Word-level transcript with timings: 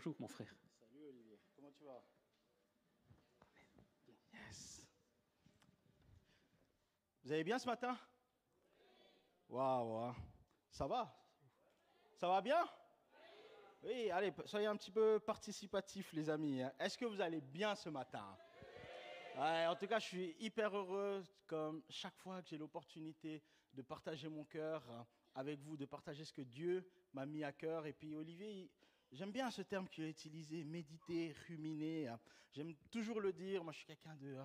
bonjour 0.00 0.16
mon 0.18 0.28
frère. 0.28 0.56
Salut 0.78 1.08
Olivier, 1.08 1.38
comment 1.54 1.70
tu 1.72 1.84
vas? 1.84 2.02
Yes. 4.32 4.88
Vous 7.22 7.30
allez 7.30 7.44
bien 7.44 7.58
ce 7.58 7.66
matin? 7.66 7.98
Waouh, 9.46 10.06
wow. 10.06 10.14
ça 10.70 10.86
va? 10.86 11.14
Ça 12.16 12.28
va 12.28 12.40
bien? 12.40 12.66
Oui, 13.82 14.10
allez, 14.10 14.32
soyez 14.46 14.68
un 14.68 14.76
petit 14.76 14.90
peu 14.90 15.20
participatifs 15.20 16.14
les 16.14 16.30
amis. 16.30 16.62
Hein. 16.62 16.72
Est-ce 16.78 16.96
que 16.96 17.04
vous 17.04 17.20
allez 17.20 17.42
bien 17.42 17.74
ce 17.74 17.90
matin? 17.90 18.38
Ouais, 19.36 19.66
En 19.66 19.76
tout 19.76 19.86
cas, 19.86 19.98
je 19.98 20.06
suis 20.06 20.36
hyper 20.38 20.74
heureux, 20.74 21.22
comme 21.46 21.82
chaque 21.90 22.16
fois 22.16 22.40
que 22.40 22.48
j'ai 22.48 22.56
l'opportunité 22.56 23.42
de 23.74 23.82
partager 23.82 24.30
mon 24.30 24.46
cœur 24.46 24.82
hein, 24.90 25.06
avec 25.34 25.60
vous, 25.60 25.76
de 25.76 25.84
partager 25.84 26.24
ce 26.24 26.32
que 26.32 26.40
Dieu 26.40 26.90
m'a 27.12 27.26
mis 27.26 27.44
à 27.44 27.52
cœur. 27.52 27.84
Et 27.84 27.92
puis 27.92 28.16
Olivier, 28.16 28.70
J'aime 29.12 29.32
bien 29.32 29.50
ce 29.50 29.62
terme 29.62 29.88
qu'il 29.88 30.04
a 30.04 30.08
utilisé, 30.08 30.62
méditer, 30.64 31.34
ruminer. 31.48 32.14
J'aime 32.52 32.74
toujours 32.90 33.20
le 33.20 33.32
dire. 33.32 33.64
Moi, 33.64 33.72
je 33.72 33.78
suis 33.78 33.86
quelqu'un 33.86 34.14
de, 34.14 34.36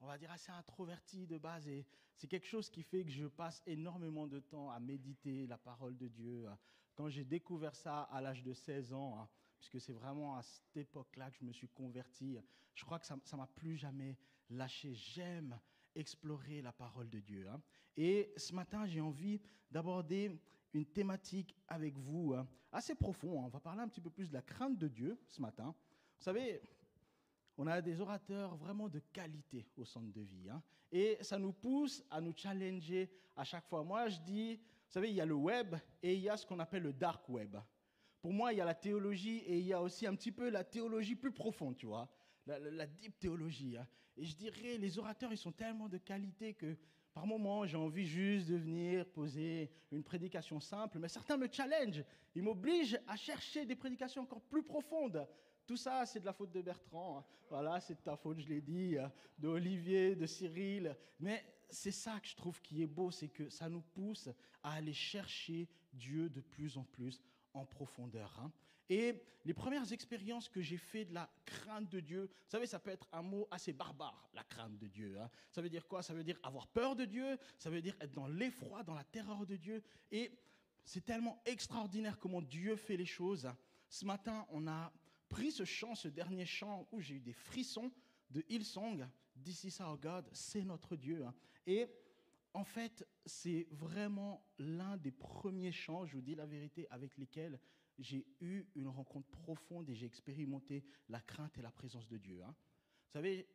on 0.00 0.06
va 0.06 0.18
dire, 0.18 0.30
assez 0.30 0.52
introverti 0.52 1.26
de 1.26 1.38
base. 1.38 1.66
Et 1.68 1.86
c'est 2.16 2.26
quelque 2.26 2.46
chose 2.46 2.68
qui 2.68 2.82
fait 2.82 3.02
que 3.02 3.10
je 3.10 3.26
passe 3.26 3.62
énormément 3.66 4.26
de 4.26 4.40
temps 4.40 4.70
à 4.70 4.78
méditer 4.78 5.46
la 5.46 5.56
parole 5.56 5.96
de 5.96 6.08
Dieu. 6.08 6.46
Quand 6.94 7.08
j'ai 7.08 7.24
découvert 7.24 7.74
ça 7.74 8.02
à 8.02 8.20
l'âge 8.20 8.42
de 8.42 8.52
16 8.52 8.92
ans, 8.92 9.18
hein, 9.18 9.28
puisque 9.56 9.80
c'est 9.80 9.94
vraiment 9.94 10.36
à 10.36 10.42
cette 10.42 10.76
époque-là 10.76 11.30
que 11.30 11.38
je 11.38 11.44
me 11.44 11.52
suis 11.52 11.68
converti, 11.68 12.38
je 12.74 12.84
crois 12.84 12.98
que 12.98 13.06
ça 13.06 13.16
ne 13.16 13.36
m'a 13.38 13.46
plus 13.46 13.76
jamais 13.76 14.18
lâché. 14.50 14.94
J'aime 14.94 15.58
explorer 15.94 16.60
la 16.60 16.72
parole 16.72 17.08
de 17.08 17.20
Dieu. 17.20 17.48
Hein. 17.48 17.62
Et 17.96 18.32
ce 18.36 18.54
matin, 18.54 18.86
j'ai 18.86 19.00
envie 19.00 19.40
d'aborder 19.70 20.38
une 20.72 20.86
thématique 20.86 21.56
avec 21.68 21.96
vous 21.98 22.34
hein, 22.34 22.46
assez 22.72 22.94
profond. 22.94 23.40
Hein. 23.40 23.44
On 23.46 23.48
va 23.48 23.60
parler 23.60 23.80
un 23.80 23.88
petit 23.88 24.00
peu 24.00 24.10
plus 24.10 24.28
de 24.28 24.34
la 24.34 24.42
crainte 24.42 24.78
de 24.78 24.88
Dieu 24.88 25.18
ce 25.28 25.40
matin. 25.40 25.74
Vous 26.18 26.24
savez, 26.24 26.60
on 27.56 27.66
a 27.66 27.80
des 27.80 28.00
orateurs 28.00 28.56
vraiment 28.56 28.88
de 28.88 29.00
qualité 29.12 29.66
au 29.76 29.84
centre 29.84 30.12
de 30.12 30.20
vie. 30.20 30.48
Hein. 30.48 30.62
Et 30.92 31.18
ça 31.20 31.38
nous 31.38 31.52
pousse 31.52 32.04
à 32.10 32.20
nous 32.20 32.32
challenger 32.36 33.10
à 33.36 33.44
chaque 33.44 33.66
fois. 33.66 33.84
Moi, 33.84 34.08
je 34.08 34.18
dis, 34.20 34.56
vous 34.56 34.92
savez, 34.92 35.08
il 35.10 35.14
y 35.14 35.20
a 35.20 35.26
le 35.26 35.34
web 35.34 35.76
et 36.02 36.14
il 36.14 36.20
y 36.20 36.28
a 36.28 36.36
ce 36.36 36.46
qu'on 36.46 36.58
appelle 36.58 36.82
le 36.82 36.92
dark 36.92 37.28
web. 37.28 37.56
Pour 38.20 38.32
moi, 38.32 38.52
il 38.52 38.58
y 38.58 38.60
a 38.60 38.64
la 38.64 38.74
théologie 38.74 39.38
et 39.38 39.58
il 39.58 39.66
y 39.66 39.72
a 39.72 39.80
aussi 39.80 40.06
un 40.06 40.14
petit 40.14 40.32
peu 40.32 40.50
la 40.50 40.64
théologie 40.64 41.16
plus 41.16 41.32
profonde, 41.32 41.76
tu 41.76 41.86
vois, 41.86 42.08
la, 42.46 42.58
la 42.58 42.86
deep 42.86 43.18
théologie. 43.18 43.76
Et 44.16 44.24
je 44.24 44.36
dirais, 44.36 44.76
les 44.76 44.98
orateurs, 44.98 45.32
ils 45.32 45.38
sont 45.38 45.52
tellement 45.52 45.88
de 45.88 45.96
qualité 45.96 46.54
que 46.54 46.76
par 47.12 47.26
moments, 47.26 47.66
j'ai 47.66 47.76
envie 47.76 48.06
juste 48.06 48.48
de 48.48 48.56
venir 48.56 49.06
poser 49.06 49.70
une 49.90 50.02
prédication 50.02 50.60
simple, 50.60 50.98
mais 50.98 51.08
certains 51.08 51.36
me 51.36 51.48
challengent. 51.50 52.04
Ils 52.34 52.42
m'obligent 52.42 53.00
à 53.08 53.16
chercher 53.16 53.66
des 53.66 53.76
prédications 53.76 54.22
encore 54.22 54.42
plus 54.42 54.62
profondes. 54.62 55.26
Tout 55.66 55.76
ça, 55.76 56.06
c'est 56.06 56.20
de 56.20 56.26
la 56.26 56.32
faute 56.32 56.52
de 56.52 56.62
Bertrand. 56.62 57.26
Voilà, 57.48 57.80
c'est 57.80 57.94
de 57.94 58.00
ta 58.00 58.16
faute, 58.16 58.38
je 58.40 58.48
l'ai 58.48 58.60
dit, 58.60 58.96
de 59.38 59.48
Olivier, 59.48 60.14
de 60.14 60.26
Cyril. 60.26 60.96
Mais 61.18 61.44
c'est 61.68 61.90
ça 61.90 62.18
que 62.20 62.28
je 62.28 62.36
trouve 62.36 62.60
qui 62.60 62.82
est 62.82 62.86
beau, 62.86 63.10
c'est 63.10 63.28
que 63.28 63.48
ça 63.48 63.68
nous 63.68 63.82
pousse 63.82 64.28
à 64.62 64.74
aller 64.74 64.92
chercher 64.92 65.68
Dieu 65.92 66.28
de 66.28 66.40
plus 66.40 66.76
en 66.76 66.84
plus 66.84 67.20
en 67.54 67.64
profondeur. 67.64 68.38
Hein. 68.40 68.52
Et 68.90 69.14
les 69.44 69.54
premières 69.54 69.90
expériences 69.92 70.48
que 70.48 70.60
j'ai 70.60 70.76
faites 70.76 71.08
de 71.08 71.14
la 71.14 71.30
crainte 71.46 71.88
de 71.88 72.00
Dieu, 72.00 72.22
vous 72.22 72.50
savez, 72.50 72.66
ça 72.66 72.80
peut 72.80 72.90
être 72.90 73.06
un 73.12 73.22
mot 73.22 73.46
assez 73.52 73.72
barbare, 73.72 74.28
la 74.34 74.42
crainte 74.42 74.76
de 74.78 74.88
Dieu. 74.88 75.16
Hein. 75.18 75.30
Ça 75.52 75.62
veut 75.62 75.70
dire 75.70 75.86
quoi? 75.86 76.02
Ça 76.02 76.12
veut 76.12 76.24
dire 76.24 76.38
avoir 76.42 76.66
peur 76.66 76.96
de 76.96 77.04
Dieu, 77.04 77.38
ça 77.56 77.70
veut 77.70 77.80
dire 77.80 77.96
être 78.00 78.12
dans 78.12 78.26
l'effroi, 78.26 78.82
dans 78.82 78.94
la 78.94 79.04
terreur 79.04 79.46
de 79.46 79.54
Dieu. 79.54 79.80
Et 80.10 80.32
c'est 80.84 81.04
tellement 81.04 81.40
extraordinaire 81.46 82.18
comment 82.18 82.42
Dieu 82.42 82.74
fait 82.74 82.96
les 82.96 83.06
choses. 83.06 83.48
Ce 83.88 84.04
matin, 84.04 84.44
on 84.50 84.66
a 84.66 84.92
pris 85.28 85.52
ce 85.52 85.64
chant, 85.64 85.94
ce 85.94 86.08
dernier 86.08 86.44
chant, 86.44 86.88
où 86.90 87.00
j'ai 87.00 87.14
eu 87.14 87.20
des 87.20 87.32
frissons 87.32 87.92
de 88.28 88.44
Hillsong, 88.48 89.06
This 89.42 89.64
is 89.64 89.80
our 89.80 89.96
God, 89.96 90.28
c'est 90.32 90.64
notre 90.64 90.96
Dieu. 90.96 91.24
Hein. 91.24 91.32
Et 91.64 91.86
en 92.52 92.64
fait, 92.64 93.06
c'est 93.24 93.68
vraiment 93.70 94.44
l'un 94.58 94.96
des 94.96 95.12
premiers 95.12 95.72
chants, 95.72 96.04
je 96.04 96.14
vous 96.14 96.20
dis 96.20 96.34
la 96.34 96.46
vérité, 96.46 96.86
avec 96.90 97.16
lesquels 97.16 97.58
j'ai 98.00 98.26
eu 98.40 98.64
une 98.74 98.88
rencontre 98.88 99.28
profonde 99.28 99.88
et 99.88 99.94
j'ai 99.94 100.06
expérimenté 100.06 100.84
la 101.08 101.20
crainte 101.20 101.56
et 101.58 101.62
la 101.62 101.70
présence 101.70 102.08
de 102.08 102.18
Dieu. 102.18 102.42
Hein. 102.42 102.54
Vous 103.04 103.12
savez, 103.12 103.46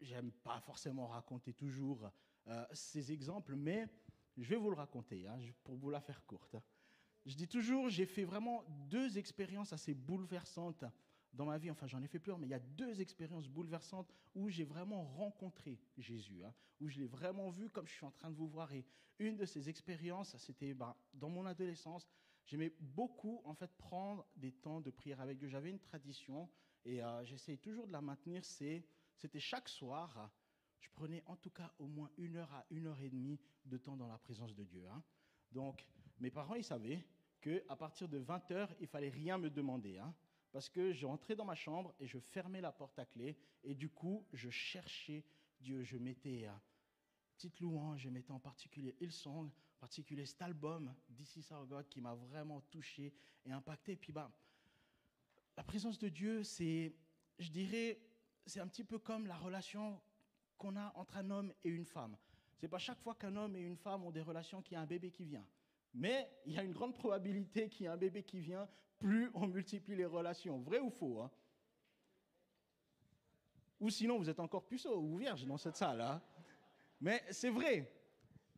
j'aime 0.00 0.32
pas 0.32 0.60
forcément 0.60 1.06
raconter 1.06 1.52
toujours 1.52 2.10
euh, 2.48 2.66
ces 2.72 3.12
exemples, 3.12 3.54
mais 3.54 3.88
je 4.36 4.48
vais 4.48 4.56
vous 4.56 4.70
le 4.70 4.76
raconter 4.76 5.26
hein, 5.26 5.38
pour 5.62 5.76
vous 5.76 5.90
la 5.90 6.00
faire 6.00 6.24
courte. 6.26 6.56
Je 7.24 7.36
dis 7.36 7.48
toujours, 7.48 7.88
j'ai 7.88 8.04
fait 8.04 8.24
vraiment 8.24 8.64
deux 8.88 9.16
expériences 9.16 9.72
assez 9.72 9.94
bouleversantes 9.94 10.84
dans 11.32 11.46
ma 11.46 11.58
vie, 11.58 11.70
enfin 11.70 11.86
j'en 11.86 12.02
ai 12.02 12.06
fait 12.06 12.18
plusieurs, 12.18 12.38
mais 12.38 12.46
il 12.46 12.50
y 12.50 12.54
a 12.54 12.60
deux 12.60 13.00
expériences 13.00 13.48
bouleversantes 13.48 14.12
où 14.34 14.48
j'ai 14.48 14.64
vraiment 14.64 15.04
rencontré 15.04 15.80
Jésus, 15.96 16.44
hein, 16.44 16.52
où 16.80 16.88
je 16.88 16.98
l'ai 16.98 17.06
vraiment 17.06 17.50
vu 17.50 17.70
comme 17.70 17.86
je 17.86 17.92
suis 17.92 18.04
en 18.04 18.10
train 18.10 18.30
de 18.30 18.36
vous 18.36 18.48
voir. 18.48 18.72
Et 18.72 18.84
une 19.18 19.36
de 19.36 19.44
ces 19.44 19.68
expériences, 19.68 20.36
c'était 20.36 20.74
ben, 20.74 20.94
dans 21.12 21.28
mon 21.28 21.46
adolescence, 21.46 22.08
j'aimais 22.46 22.72
beaucoup 22.80 23.40
en 23.44 23.54
fait 23.54 23.72
prendre 23.76 24.26
des 24.36 24.52
temps 24.52 24.80
de 24.80 24.90
prière 24.90 25.20
avec 25.20 25.38
Dieu. 25.38 25.48
J'avais 25.48 25.70
une 25.70 25.80
tradition 25.80 26.48
et 26.84 27.02
euh, 27.02 27.24
j'essayais 27.24 27.58
toujours 27.58 27.86
de 27.86 27.92
la 27.92 28.00
maintenir. 28.00 28.44
C'était 28.44 29.40
chaque 29.40 29.68
soir, 29.68 30.30
je 30.80 30.88
prenais 30.90 31.22
en 31.26 31.36
tout 31.36 31.50
cas 31.50 31.72
au 31.78 31.86
moins 31.86 32.10
une 32.18 32.36
heure 32.36 32.52
à 32.52 32.66
une 32.70 32.86
heure 32.86 33.00
et 33.00 33.10
demie 33.10 33.40
de 33.64 33.78
temps 33.78 33.96
dans 33.96 34.08
la 34.08 34.18
présence 34.18 34.54
de 34.54 34.64
Dieu. 34.64 34.86
Hein. 34.88 35.02
Donc 35.52 35.86
mes 36.20 36.30
parents, 36.30 36.54
ils 36.54 36.64
savaient 36.64 37.04
qu'à 37.40 37.76
partir 37.76 38.08
de 38.08 38.18
20 38.18 38.50
heures, 38.52 38.74
il 38.80 38.86
fallait 38.86 39.10
rien 39.10 39.38
me 39.38 39.50
demander. 39.50 39.98
Hein 39.98 40.14
parce 40.54 40.68
que 40.68 40.92
je 40.92 41.04
rentrais 41.04 41.34
dans 41.34 41.44
ma 41.44 41.56
chambre 41.56 41.92
et 41.98 42.06
je 42.06 42.20
fermais 42.20 42.60
la 42.60 42.70
porte 42.70 42.96
à 43.00 43.04
clé. 43.04 43.36
Et 43.64 43.74
du 43.74 43.88
coup, 43.88 44.24
je 44.32 44.50
cherchais 44.50 45.24
Dieu. 45.58 45.82
Je 45.82 45.96
mettais 45.98 46.46
à 46.46 46.62
petite 47.34 47.58
louange, 47.58 48.02
je 48.02 48.08
mettais 48.08 48.30
en 48.30 48.38
particulier 48.38 48.94
Hillsong, 49.00 49.50
particulier 49.84 50.24
cet 50.24 50.40
album, 50.40 50.94
is 51.10 51.52
Our 51.52 51.86
qui 51.90 52.00
m'a 52.00 52.14
vraiment 52.14 52.62
touché 52.70 53.12
et 53.44 53.52
impacté. 53.52 53.92
Et 53.92 53.96
puis, 53.96 54.14
bah, 54.14 54.32
la 55.58 55.62
présence 55.62 55.98
de 55.98 56.08
Dieu, 56.08 56.42
c'est, 56.42 56.94
je 57.38 57.50
dirais, 57.50 58.00
c'est 58.46 58.60
un 58.60 58.66
petit 58.66 58.82
peu 58.82 58.98
comme 58.98 59.26
la 59.26 59.36
relation 59.36 60.00
qu'on 60.56 60.74
a 60.76 60.90
entre 60.94 61.18
un 61.18 61.28
homme 61.28 61.52
et 61.62 61.68
une 61.68 61.84
femme. 61.84 62.16
C'est 62.56 62.66
pas 62.66 62.78
chaque 62.78 62.98
fois 62.98 63.14
qu'un 63.14 63.36
homme 63.36 63.56
et 63.56 63.60
une 63.60 63.76
femme 63.76 64.04
ont 64.04 64.10
des 64.10 64.22
relations 64.22 64.62
qu'il 64.62 64.72
y 64.72 64.76
a 64.76 64.80
un 64.80 64.86
bébé 64.86 65.10
qui 65.10 65.26
vient. 65.26 65.46
Mais 65.92 66.30
il 66.46 66.54
y 66.54 66.58
a 66.58 66.62
une 66.62 66.72
grande 66.72 66.94
probabilité 66.94 67.68
qu'il 67.68 67.82
y 67.82 67.84
ait 67.84 67.92
un 67.92 67.98
bébé 67.98 68.22
qui 68.22 68.40
vient, 68.40 68.66
plus 68.98 69.30
on 69.34 69.46
multiplie 69.46 69.96
les 69.96 70.06
relations. 70.06 70.62
Vrai 70.62 70.78
ou 70.78 70.88
faux 70.88 71.20
hein? 71.20 71.30
Ou 73.80 73.90
sinon, 73.90 74.16
vous 74.16 74.30
êtes 74.30 74.40
encore 74.40 74.64
puceau 74.64 74.98
ou 74.98 75.18
vierge 75.18 75.44
dans 75.44 75.58
cette 75.58 75.76
salle. 75.76 76.00
Hein? 76.00 76.22
Mais 77.02 77.22
c'est 77.30 77.50
vrai. 77.50 77.92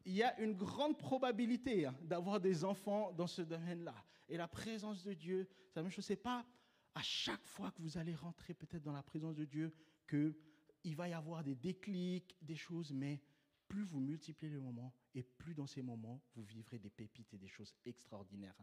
Il 0.06 0.14
y 0.14 0.22
a 0.22 0.38
une 0.40 0.54
grande 0.54 0.96
probabilité 0.96 1.84
hein, 1.84 1.94
d'avoir 2.02 2.40
des 2.40 2.64
enfants 2.64 3.12
dans 3.12 3.26
ce 3.26 3.42
domaine-là. 3.42 3.94
Et 4.28 4.36
la 4.36 4.48
présence 4.48 5.04
de 5.04 5.12
Dieu, 5.12 5.48
c'est 5.68 5.76
la 5.76 5.82
même 5.82 5.90
chose. 5.90 6.04
Ce 6.06 6.12
n'est 6.12 6.16
pas 6.16 6.46
à 6.94 7.02
chaque 7.02 7.44
fois 7.44 7.72
que 7.72 7.82
vous 7.82 7.98
allez 7.98 8.14
rentrer 8.14 8.54
peut-être 8.54 8.84
dans 8.84 8.92
la 8.92 9.02
présence 9.02 9.34
de 9.34 9.44
Dieu 9.44 9.74
qu'il 10.08 10.96
va 10.96 11.08
y 11.08 11.12
avoir 11.12 11.42
des 11.42 11.56
déclics, 11.56 12.36
des 12.40 12.54
choses, 12.54 12.92
mais 12.92 13.20
plus 13.66 13.82
vous 13.82 13.98
multipliez 13.98 14.52
les 14.52 14.60
moments, 14.60 14.94
et 15.12 15.24
plus 15.24 15.54
dans 15.54 15.66
ces 15.66 15.82
moments, 15.82 16.22
vous 16.34 16.44
vivrez 16.44 16.78
des 16.78 16.88
pépites 16.88 17.34
et 17.34 17.38
des 17.38 17.48
choses 17.48 17.74
extraordinaires. 17.84 18.56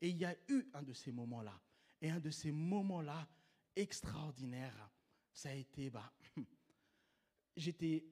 Et 0.00 0.08
il 0.08 0.18
y 0.18 0.24
a 0.24 0.36
eu 0.48 0.64
un 0.74 0.82
de 0.82 0.92
ces 0.92 1.12
moments-là. 1.12 1.60
Et 2.00 2.10
un 2.10 2.20
de 2.20 2.30
ces 2.30 2.50
moments-là 2.50 3.28
extraordinaires, 3.76 4.90
ça 5.32 5.50
a 5.50 5.54
été, 5.54 5.90
bah, 5.90 6.12
j'étais 7.56 8.04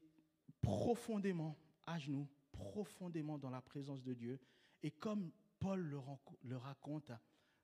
profondément 0.60 1.58
à 1.84 1.98
genoux, 1.98 2.28
profondément 2.56 3.38
dans 3.38 3.50
la 3.50 3.60
présence 3.60 4.02
de 4.02 4.14
Dieu. 4.14 4.40
Et 4.82 4.90
comme 4.90 5.32
Paul 5.58 5.80
le, 5.80 6.56
raconte, 6.56 7.10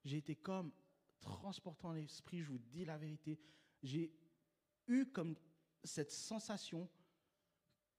j'ai 0.05 0.19
été 0.19 0.37
comme 0.37 0.73
transportant 1.21 1.93
l'esprit, 1.93 2.41
je 2.41 2.51
vous 2.51 2.59
dis 2.59 2.85
la 2.85 2.99
vérité, 2.99 3.39
j'ai 3.83 4.13
eu 4.87 5.07
comme 5.07 5.37
cette 5.85 6.11
sensation 6.11 6.89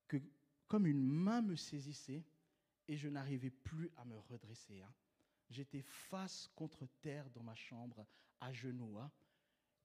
que 0.08 0.18
comme 0.68 0.88
une 0.88 1.04
main 1.04 1.42
me 1.42 1.56
saisissait 1.56 2.24
et 2.88 2.98
je 2.98 3.08
n'arrivais 3.08 3.52
plus 3.52 3.92
à 3.98 4.06
me 4.06 4.18
redresser. 4.18 4.82
Hein. 4.82 4.94
J'étais 5.50 5.82
face 5.82 6.50
contre 6.56 6.88
terre 7.02 7.30
dans 7.30 7.44
ma 7.44 7.56
chambre, 7.56 8.06
à 8.40 8.52
genoux. 8.52 8.98
Hein. 8.98 9.12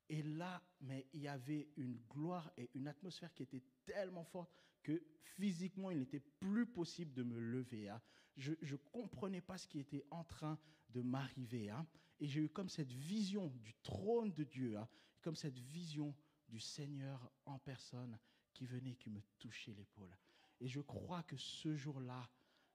Et 0.09 0.23
là, 0.23 0.63
mais 0.81 1.07
il 1.13 1.21
y 1.21 1.29
avait 1.29 1.69
une 1.77 1.99
gloire 2.09 2.51
et 2.57 2.71
une 2.75 2.89
atmosphère 2.89 3.33
qui 3.35 3.43
était 3.43 3.63
tellement 3.85 4.25
forte 4.25 4.51
que 4.83 5.03
physiquement, 5.23 5.91
il 5.91 5.99
n'était 5.99 6.21
plus 6.21 6.67
possible 6.67 7.13
de 7.15 7.23
me 7.23 7.39
lever. 7.39 7.89
Hein. 7.89 8.01
Je 8.37 8.53
ne 8.53 8.77
comprenais 8.77 9.41
pas 9.41 9.59
ce 9.59 9.67
qui 9.67 9.79
était 9.79 10.05
en 10.11 10.25
train 10.25 10.59
de 10.91 11.03
m'arriver. 11.03 11.73
Et 12.21 12.27
j'ai 12.27 12.41
eu 12.41 12.49
comme 12.49 12.69
cette 12.69 12.93
vision 12.93 13.49
du 13.49 13.75
trône 13.83 14.33
de 14.33 14.45
Dieu, 14.45 14.79
comme 15.21 15.37
cette 15.37 15.59
vision 15.59 16.15
du 16.49 16.59
Seigneur 16.59 17.31
en 17.45 17.59
personne 17.59 18.19
qui 18.53 18.67
venait, 18.67 18.95
qui 18.95 19.11
me 19.11 19.21
touchait 19.39 19.75
l'épaule. 19.75 20.17
Et 20.61 20.69
je 20.69 20.81
crois 20.81 21.23
que 21.23 21.37
ce 21.37 21.75
jour-là, 21.77 22.29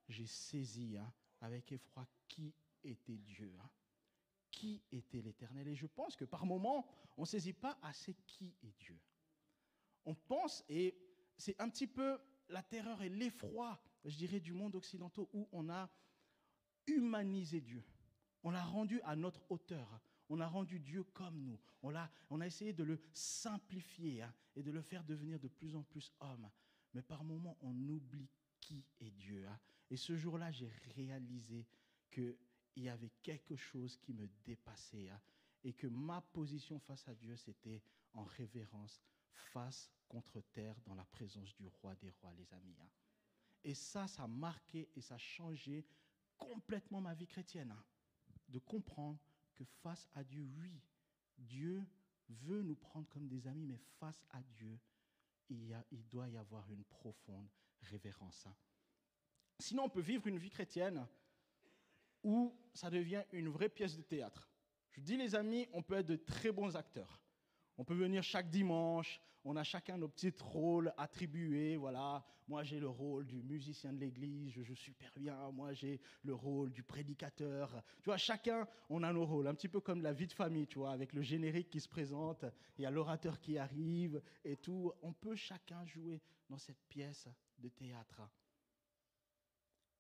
j'ai 0.08 0.28
saisi 0.28 0.98
hein, 0.98 1.12
avec 1.42 1.72
effroi 1.72 2.08
qui 2.28 2.54
était 2.84 3.18
Dieu. 3.18 3.54
Hein. 3.60 3.70
qui 4.52 4.84
était 4.92 5.22
l'Éternel. 5.22 5.68
Et 5.68 5.76
je 5.76 5.88
pense 5.88 6.16
que 6.16 6.26
par 6.26 6.46
moments, 6.46 6.86
on 7.18 7.22
ne 7.22 7.28
saisit 7.28 7.54
pas 7.54 7.78
assez 7.82 8.14
qui 8.28 8.56
est 8.62 8.74
Dieu. 8.78 9.00
On 10.06 10.14
pense, 10.14 10.64
et 10.70 10.96
c'est 11.44 11.60
un 11.60 11.70
petit 11.70 11.88
peu 11.88 12.18
la 12.48 12.64
terreur 12.64 13.02
et 13.02 13.10
l'effroi, 13.10 13.82
je 14.06 14.16
dirais, 14.16 14.40
du 14.40 14.54
monde 14.54 14.76
occidental 14.76 15.26
où 15.34 15.50
on 15.52 15.70
a 15.70 15.90
humanisé 16.88 17.60
Dieu. 17.60 17.84
On 18.44 18.52
l'a 18.52 18.64
rendu 18.64 19.02
à 19.02 19.18
notre 19.18 19.52
hauteur. 19.52 20.00
On 20.30 20.40
a 20.40 20.48
rendu 20.48 20.80
Dieu 20.80 21.04
comme 21.04 21.44
nous. 21.44 21.60
On 21.82 21.94
a, 21.96 22.10
on 22.30 22.40
a 22.40 22.48
essayé 22.48 22.72
de 22.72 22.86
le 22.86 22.98
simplifier 23.12 24.22
hein, 24.22 24.34
et 24.56 24.64
de 24.64 24.72
le 24.72 24.82
faire 24.82 25.04
devenir 25.04 25.38
de 25.38 25.50
plus 25.50 25.76
en 25.76 25.84
plus 25.84 26.14
homme. 26.22 26.50
Mais 26.94 27.02
par 27.02 27.26
moments, 27.26 27.58
on 27.62 27.74
oublie 27.90 28.30
qui 28.62 28.86
est 29.02 29.12
Dieu. 29.12 29.46
Hein. 29.46 29.60
Et 29.90 29.98
ce 29.98 30.16
jour-là, 30.16 30.50
j'ai 30.52 30.72
réalisé 30.96 31.68
qu'il 32.10 32.38
y 32.78 32.88
avait 32.88 33.12
quelque 33.22 33.58
chose 33.58 33.98
qui 33.98 34.14
me 34.14 34.30
dépassait. 34.46 35.10
Hein, 35.10 35.20
et 35.66 35.74
que 35.74 35.88
ma 35.88 36.22
position 36.22 36.80
face 36.80 37.06
à 37.10 37.16
Dieu, 37.16 37.36
c'était 37.36 37.84
en 38.14 38.24
révérence, 38.24 39.02
face 39.34 39.92
contre 40.14 40.42
terre, 40.42 40.76
dans 40.86 40.94
la 40.94 41.06
présence 41.06 41.56
du 41.56 41.66
roi 41.66 41.96
des 41.96 42.12
rois, 42.12 42.32
les 42.36 42.54
amis. 42.54 42.76
Et 43.64 43.74
ça, 43.74 44.08
ça 44.08 44.24
a 44.24 44.28
marqué 44.28 44.88
et 44.96 45.02
ça 45.02 45.16
a 45.16 45.18
changé 45.18 45.88
complètement 46.38 47.02
ma 47.02 47.16
vie 47.16 47.26
chrétienne. 47.26 47.76
De 48.48 48.60
comprendre 48.60 49.18
que 49.56 49.64
face 49.64 50.08
à 50.14 50.24
Dieu, 50.24 50.48
oui, 50.60 50.80
Dieu 51.40 51.84
veut 52.30 52.62
nous 52.62 52.76
prendre 52.76 53.08
comme 53.10 53.28
des 53.28 53.48
amis, 53.48 53.66
mais 53.66 53.80
face 54.00 54.24
à 54.30 54.44
Dieu, 54.44 54.80
il, 55.50 55.66
y 55.66 55.74
a, 55.74 55.84
il 55.92 56.08
doit 56.08 56.30
y 56.30 56.38
avoir 56.38 56.70
une 56.70 56.84
profonde 56.84 57.50
révérence. 57.82 58.48
Sinon, 59.58 59.86
on 59.86 59.90
peut 59.90 60.02
vivre 60.02 60.28
une 60.28 60.38
vie 60.38 60.52
chrétienne 60.52 61.08
où 62.22 62.56
ça 62.72 62.92
devient 62.92 63.24
une 63.32 63.50
vraie 63.50 63.70
pièce 63.70 63.98
de 63.98 64.04
théâtre. 64.04 64.48
Je 64.92 65.02
dis 65.02 65.18
les 65.18 65.34
amis, 65.34 65.68
on 65.74 65.82
peut 65.82 65.96
être 65.96 66.06
de 66.06 66.18
très 66.18 66.52
bons 66.52 66.76
acteurs. 66.76 67.20
On 67.78 67.84
peut 67.84 67.96
venir 67.96 68.24
chaque 68.24 68.50
dimanche, 68.50 69.20
on 69.46 69.56
a 69.56 69.64
chacun 69.64 69.98
nos 69.98 70.08
petits 70.08 70.34
rôles 70.40 70.94
attribués. 70.98 71.76
Voilà, 71.76 72.24
moi 72.48 72.64
j'ai 72.64 72.80
le 72.80 72.88
rôle 72.88 73.26
du 73.26 73.42
musicien 73.42 73.92
de 73.92 74.00
l'église, 74.00 74.52
je 74.52 74.62
joue 74.62 74.76
super 74.76 75.12
bien. 75.18 75.52
Moi 75.52 75.74
j'ai 75.74 76.00
le 76.24 76.34
rôle 76.34 76.72
du 76.72 76.84
prédicateur. 76.84 77.84
Tu 78.02 78.06
vois, 78.06 78.18
chacun, 78.18 78.68
on 78.90 79.04
a 79.04 79.12
nos 79.12 79.26
rôles, 79.26 79.48
un 79.48 79.56
petit 79.56 79.70
peu 79.70 79.82
comme 79.82 80.02
la 80.02 80.14
vie 80.14 80.28
de 80.28 80.34
famille, 80.34 80.68
tu 80.68 80.80
vois, 80.80 80.92
avec 80.92 81.14
le 81.14 81.22
générique 81.22 81.70
qui 81.70 81.80
se 81.80 81.90
présente, 81.90 82.46
il 82.78 82.84
y 82.84 82.86
a 82.86 82.92
l'orateur 82.92 83.40
qui 83.40 83.58
arrive 83.58 84.22
et 84.44 84.58
tout. 84.58 84.92
On 85.02 85.14
peut 85.14 85.36
chacun 85.36 85.86
jouer 85.86 86.22
dans 86.50 86.58
cette 86.58 86.82
pièce 86.88 87.28
de 87.58 87.70
théâtre. 87.70 88.22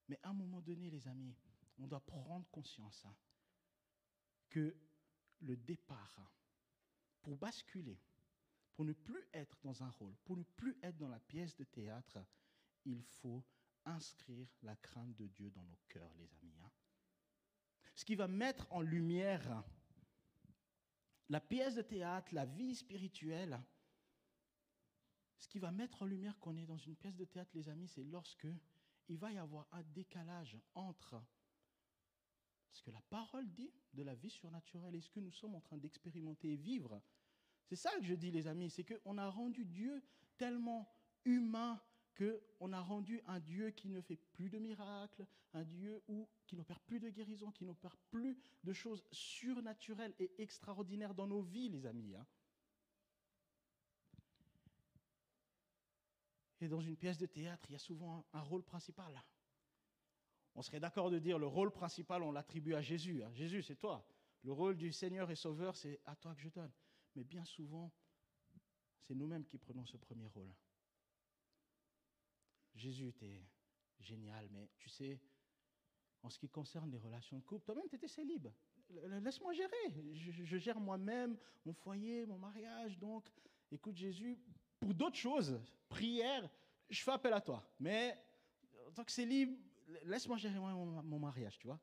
Mais 0.07 0.19
à 0.23 0.29
un 0.29 0.33
moment 0.33 0.61
donné, 0.61 0.89
les 0.89 1.07
amis, 1.07 1.35
on 1.79 1.87
doit 1.87 2.05
prendre 2.05 2.47
conscience 2.49 3.03
hein, 3.05 3.15
que 4.49 4.75
le 5.41 5.57
départ, 5.57 6.19
pour 7.23 7.37
basculer, 7.37 7.99
pour 8.75 8.85
ne 8.85 8.93
plus 8.93 9.23
être 9.33 9.57
dans 9.63 9.81
un 9.81 9.89
rôle, 9.89 10.15
pour 10.25 10.37
ne 10.37 10.43
plus 10.43 10.77
être 10.83 10.97
dans 10.97 11.09
la 11.09 11.19
pièce 11.19 11.55
de 11.55 11.63
théâtre, 11.63 12.19
il 12.85 13.01
faut 13.01 13.43
inscrire 13.85 14.47
la 14.61 14.75
crainte 14.75 15.15
de 15.15 15.27
Dieu 15.27 15.49
dans 15.49 15.63
nos 15.63 15.79
cœurs, 15.87 16.13
les 16.17 16.33
amis. 16.35 16.59
Hein. 16.63 16.71
Ce 17.95 18.05
qui 18.05 18.15
va 18.15 18.27
mettre 18.27 18.71
en 18.71 18.81
lumière 18.81 19.63
la 21.29 21.39
pièce 21.39 21.75
de 21.75 21.81
théâtre, 21.81 22.33
la 22.33 22.45
vie 22.45 22.75
spirituelle, 22.75 23.59
ce 25.37 25.47
qui 25.47 25.59
va 25.59 25.71
mettre 25.71 26.01
en 26.01 26.05
lumière 26.05 26.39
qu'on 26.39 26.57
est 26.57 26.65
dans 26.65 26.77
une 26.77 26.95
pièce 26.95 27.15
de 27.15 27.25
théâtre, 27.25 27.51
les 27.53 27.69
amis, 27.69 27.87
c'est 27.87 28.03
lorsque 28.03 28.47
il 29.09 29.17
va 29.17 29.31
y 29.31 29.37
avoir 29.37 29.67
un 29.71 29.83
décalage 29.83 30.57
entre 30.73 31.21
ce 32.71 32.81
que 32.81 32.91
la 32.91 33.01
parole 33.01 33.47
dit 33.51 33.71
de 33.93 34.03
la 34.03 34.15
vie 34.15 34.29
surnaturelle 34.29 34.95
et 34.95 35.01
ce 35.01 35.09
que 35.09 35.19
nous 35.19 35.31
sommes 35.31 35.55
en 35.55 35.61
train 35.61 35.77
d'expérimenter 35.77 36.53
et 36.53 36.57
vivre. 36.57 37.01
C'est 37.65 37.75
ça 37.75 37.92
que 37.98 38.04
je 38.04 38.13
dis, 38.13 38.31
les 38.31 38.48
amis, 38.48 38.69
c'est 38.69 38.83
qu'on 38.83 39.18
a 39.18 39.30
rendu 39.30 39.65
Dieu 39.65 40.04
tellement 40.38 40.92
humain 41.25 41.81
qu'on 42.15 42.74
a 42.74 42.81
rendu 42.81 43.21
un 43.25 43.39
Dieu 43.39 43.71
qui 43.71 43.89
ne 43.89 44.01
fait 44.01 44.18
plus 44.33 44.50
de 44.50 44.60
miracles, 44.60 45.25
un 45.54 45.63
Dieu 45.63 46.04
qui 46.45 46.56
n'opère 46.56 46.80
plus 46.81 47.00
de 47.00 47.10
guérison, 47.10 47.51
qui 47.51 47.65
n'opère 47.65 47.98
plus 48.10 48.38
de 48.63 48.74
choses 48.74 49.04
surnaturelles 49.12 50.13
et 50.19 50.31
extraordinaires 50.38 51.13
dans 51.13 51.27
nos 51.27 51.42
vies, 51.42 51.69
les 51.69 51.86
amis. 51.86 52.15
Hein. 52.15 52.25
Et 56.62 56.68
dans 56.68 56.81
une 56.81 56.95
pièce 56.95 57.18
de 57.18 57.25
théâtre, 57.25 57.66
il 57.69 57.74
y 57.74 57.75
a 57.75 57.80
souvent 57.80 58.25
un, 58.31 58.42
rôle 58.42 58.63
principal. 58.63 59.21
On 60.56 60.62
serait 60.62 60.80
d'accord 60.80 61.09
de 61.09 61.19
dire 61.19 61.39
le 61.39 61.48
rôle 61.48 61.71
principal, 61.71 62.24
on 62.24 62.31
l'attribue 62.31 62.75
à 62.75 62.81
Jésus. 62.81 63.24
Hein. 63.24 63.31
Jésus, 63.33 63.63
c'est 63.63 63.75
toi. 63.75 64.07
Le 64.44 64.51
rôle 64.51 64.77
du 64.77 64.92
Seigneur 64.92 65.31
et 65.31 65.36
Sauveur, 65.36 65.75
c'est 65.75 66.00
à 66.06 66.16
toi 66.16 66.36
que 66.36 66.42
je 66.42 66.50
donne. 66.50 66.71
Mais 67.15 67.24
bien 67.24 67.45
souvent, 67.45 67.92
c'est 69.01 69.15
nous-mêmes 69.15 69.45
qui 69.45 69.57
prenons 69.57 69.86
ce 69.86 69.98
premier 69.98 70.27
rôle. 70.27 70.54
Jésus 72.75 73.07
était 73.07 73.44
génial, 74.00 74.48
mais 74.51 74.69
tu 74.77 74.89
sais, 74.89 75.19
en 76.24 76.30
ce 76.30 76.39
qui 76.39 76.50
concerne 76.50 76.89
les 76.89 76.98
relations 76.98 77.38
de 77.38 77.44
couple, 77.44 77.65
toi-même, 77.65 77.88
tu 77.89 77.95
étais 77.95 78.07
célib. 78.07 78.48
Laisse-moi 78.89 79.54
gérer. 79.54 80.13
Je, 80.13 80.57
gère 80.57 80.80
moi-même 80.80 81.38
mon 81.65 81.74
foyer, 81.74 82.25
mon 82.25 82.38
mariage. 82.38 82.98
Donc, 82.98 83.30
écoute, 83.71 83.95
Jésus, 83.95 84.39
pour 84.80 84.94
d'autres 84.94 85.18
choses, 85.18 85.59
prière, 85.89 86.50
je 86.89 87.01
fais 87.01 87.12
appel 87.12 87.33
à 87.33 87.42
toi. 87.42 87.68
Mais 87.80 88.18
en 88.88 88.92
tant 88.92 89.04
que 89.04 89.12
célib, 89.12 89.57
laisse-moi 90.06 90.38
gérer 90.38 90.57
mon, 90.59 91.19
mariage, 91.19 91.57
tu 91.59 91.68
vois. 91.68 91.80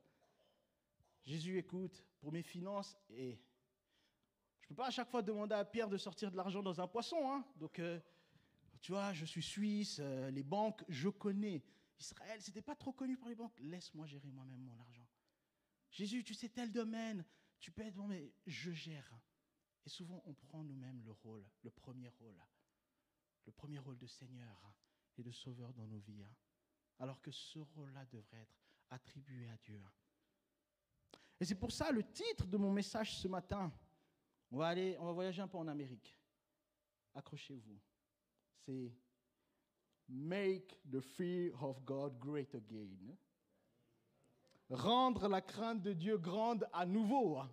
Jésus 1.23 1.57
écoute 1.57 2.03
pour 2.19 2.31
mes 2.31 2.43
finances 2.43 2.97
et 3.09 3.39
peux 4.71 4.83
pas 4.83 4.87
à 4.87 4.91
chaque 4.91 5.09
fois 5.09 5.21
demander 5.21 5.55
à 5.55 5.65
Pierre 5.65 5.89
de 5.89 5.97
sortir 5.97 6.31
de 6.31 6.37
l'argent 6.37 6.61
dans 6.61 6.79
un 6.79 6.87
poisson. 6.87 7.17
Hein. 7.31 7.45
Donc, 7.57 7.79
euh, 7.79 7.99
tu 8.81 8.91
vois, 8.91 9.13
je 9.13 9.25
suis 9.25 9.43
suisse, 9.43 9.97
euh, 9.99 10.31
les 10.31 10.43
banques, 10.43 10.83
je 10.87 11.09
connais. 11.09 11.63
Israël, 11.99 12.41
c'était 12.41 12.61
pas 12.61 12.75
trop 12.75 12.93
connu 12.93 13.17
pour 13.17 13.29
les 13.29 13.35
banques. 13.35 13.59
Laisse-moi 13.59 14.07
gérer 14.07 14.31
moi-même 14.31 14.61
mon 14.61 14.79
argent. 14.79 15.07
Jésus, 15.91 16.23
tu 16.23 16.33
sais 16.33 16.49
tel 16.49 16.71
domaine, 16.71 17.25
tu 17.59 17.71
peux 17.71 17.81
être 17.81 17.95
bon, 17.95 18.07
mais 18.07 18.33
je 18.47 18.71
gère. 18.71 19.13
Et 19.85 19.89
souvent, 19.89 20.23
on 20.25 20.33
prend 20.33 20.63
nous-mêmes 20.63 21.01
le 21.03 21.11
rôle, 21.11 21.45
le 21.63 21.69
premier 21.69 22.07
rôle 22.07 22.41
le 23.45 23.51
premier 23.51 23.79
rôle 23.79 23.97
de 23.97 24.07
Seigneur 24.07 24.73
et 25.17 25.23
de 25.23 25.31
Sauveur 25.31 25.73
dans 25.73 25.87
nos 25.87 25.99
vies, 25.99 26.23
hein. 26.23 26.35
alors 26.99 27.21
que 27.21 27.31
ce 27.31 27.59
rôle-là 27.59 28.05
devrait 28.05 28.41
être 28.41 28.55
attribué 28.89 29.49
à 29.49 29.57
Dieu. 29.57 29.81
Et 31.39 31.45
c'est 31.45 31.55
pour 31.55 31.71
ça 31.71 31.91
le 31.91 32.03
titre 32.03 32.45
de 32.45 32.57
mon 32.57 32.71
message 32.71 33.17
ce 33.17 33.27
matin. 33.27 33.71
On 34.51 34.57
va 34.57 34.67
aller, 34.67 34.97
on 34.99 35.05
va 35.05 35.11
voyager 35.13 35.41
un 35.41 35.47
peu 35.47 35.57
en 35.57 35.67
Amérique. 35.67 36.15
Accrochez-vous. 37.15 37.79
C'est 38.65 38.91
Make 40.09 40.77
the 40.91 40.99
fear 40.99 41.53
of 41.63 41.81
God 41.85 42.19
great 42.19 42.53
again. 42.53 43.15
Rendre 44.69 45.27
la 45.29 45.41
crainte 45.41 45.81
de 45.81 45.93
Dieu 45.93 46.17
grande 46.17 46.67
à 46.73 46.85
nouveau. 46.85 47.37
Hein. 47.37 47.49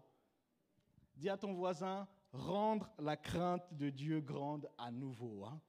Dis 1.14 1.28
à 1.28 1.37
ton 1.37 1.52
voisin, 1.52 2.09
rendre 2.33 2.90
la 2.99 3.17
crainte 3.17 3.73
de 3.73 3.90
Dieu 3.90 4.21
grande 4.21 4.69
à 4.76 4.90
nouveau. 4.90 5.45
Hein. 5.45 5.61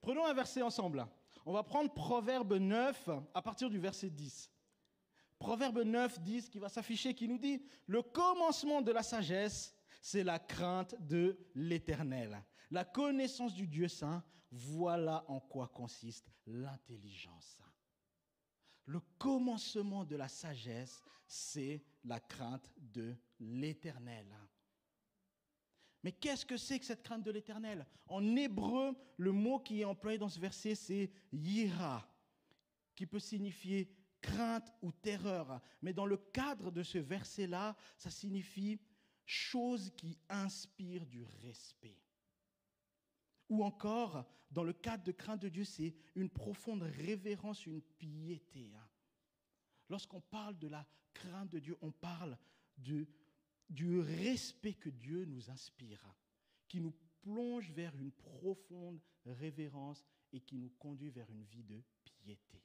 Prenons 0.00 0.24
un 0.24 0.32
verset 0.32 0.62
ensemble. 0.62 1.06
On 1.46 1.52
va 1.52 1.62
prendre 1.62 1.92
Proverbe 1.92 2.54
9 2.54 3.10
à 3.34 3.42
partir 3.42 3.70
du 3.70 3.78
verset 3.78 4.10
10. 4.10 4.50
Proverbe 5.38 5.82
9, 5.82 6.20
10 6.20 6.48
qui 6.48 6.58
va 6.58 6.68
s'afficher, 6.68 7.14
qui 7.14 7.28
nous 7.28 7.38
dit, 7.38 7.62
le 7.86 8.02
commencement 8.02 8.82
de 8.82 8.90
la 8.90 9.02
sagesse, 9.02 9.74
c'est 10.00 10.24
la 10.24 10.38
crainte 10.38 10.94
de 11.00 11.38
l'Éternel. 11.54 12.42
La 12.70 12.84
connaissance 12.84 13.54
du 13.54 13.66
Dieu 13.66 13.88
saint, 13.88 14.22
voilà 14.50 15.24
en 15.28 15.40
quoi 15.40 15.68
consiste 15.68 16.30
l'intelligence. 16.46 17.58
Le 18.86 19.00
commencement 19.18 20.04
de 20.04 20.16
la 20.16 20.28
sagesse, 20.28 21.02
c'est 21.26 21.84
la 22.04 22.20
crainte 22.20 22.70
de 22.76 23.14
l'Éternel. 23.38 24.26
Mais 26.08 26.12
qu'est-ce 26.12 26.46
que 26.46 26.56
c'est 26.56 26.78
que 26.78 26.86
cette 26.86 27.02
crainte 27.02 27.22
de 27.22 27.30
l'éternel? 27.30 27.86
En 28.06 28.34
hébreu, 28.34 28.96
le 29.18 29.30
mot 29.30 29.58
qui 29.58 29.82
est 29.82 29.84
employé 29.84 30.16
dans 30.16 30.30
ce 30.30 30.40
verset, 30.40 30.74
c'est 30.74 31.10
yira, 31.34 32.10
qui 32.94 33.04
peut 33.04 33.18
signifier 33.18 33.94
crainte 34.22 34.72
ou 34.80 34.90
terreur. 34.90 35.60
Mais 35.82 35.92
dans 35.92 36.06
le 36.06 36.16
cadre 36.16 36.70
de 36.70 36.82
ce 36.82 36.96
verset-là, 36.96 37.76
ça 37.98 38.08
signifie 38.08 38.80
chose 39.26 39.92
qui 39.98 40.18
inspire 40.30 41.04
du 41.04 41.24
respect. 41.42 42.00
Ou 43.50 43.62
encore, 43.62 44.24
dans 44.50 44.64
le 44.64 44.72
cadre 44.72 45.04
de 45.04 45.12
crainte 45.12 45.42
de 45.42 45.50
Dieu, 45.50 45.64
c'est 45.64 45.94
une 46.14 46.30
profonde 46.30 46.84
révérence, 46.84 47.66
une 47.66 47.82
piété. 47.82 48.72
Lorsqu'on 49.90 50.22
parle 50.22 50.58
de 50.58 50.68
la 50.68 50.86
crainte 51.12 51.50
de 51.50 51.58
Dieu, 51.58 51.76
on 51.82 51.92
parle 51.92 52.38
de 52.78 53.06
du 53.68 54.00
respect 54.00 54.74
que 54.74 54.88
Dieu 54.88 55.24
nous 55.24 55.50
inspire, 55.50 56.02
qui 56.68 56.80
nous 56.80 56.94
plonge 57.22 57.70
vers 57.72 57.94
une 57.96 58.12
profonde 58.12 59.00
révérence 59.26 60.04
et 60.32 60.40
qui 60.40 60.56
nous 60.56 60.70
conduit 60.78 61.10
vers 61.10 61.30
une 61.30 61.44
vie 61.44 61.64
de 61.64 61.82
piété. 62.04 62.62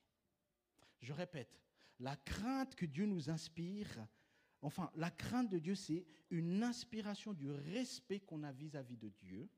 Je 1.02 1.14
répète, 1.14 1.60
la 2.00 2.16
crainte 2.16 2.76
que 2.76 2.86
Dieu 2.86 3.06
nous 3.06 3.30
inspire, 3.30 4.08
enfin, 4.62 4.92
la 4.96 5.12
crainte 5.12 5.50
de 5.50 5.60
Dieu, 5.60 5.76
c'est 5.76 6.06
une 6.30 6.64
inspiration 6.64 7.34
du 7.34 7.50
respect 7.50 8.22
qu'on 8.22 8.44
a 8.44 8.52
vis-à-vis 8.52 8.98
de 8.98 9.10
Dieu, 9.10 9.50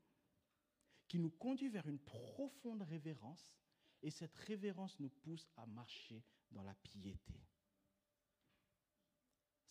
qui 1.07 1.19
nous 1.19 1.29
conduit 1.29 1.69
vers 1.69 1.87
une 1.87 1.99
profonde 1.99 2.81
révérence, 2.81 3.59
et 4.01 4.11
cette 4.11 4.35
révérence 4.35 4.99
nous 4.99 5.09
pousse 5.09 5.47
à 5.55 5.65
marcher 5.65 6.23
dans 6.51 6.63
la 6.63 6.75
piété. 6.75 7.45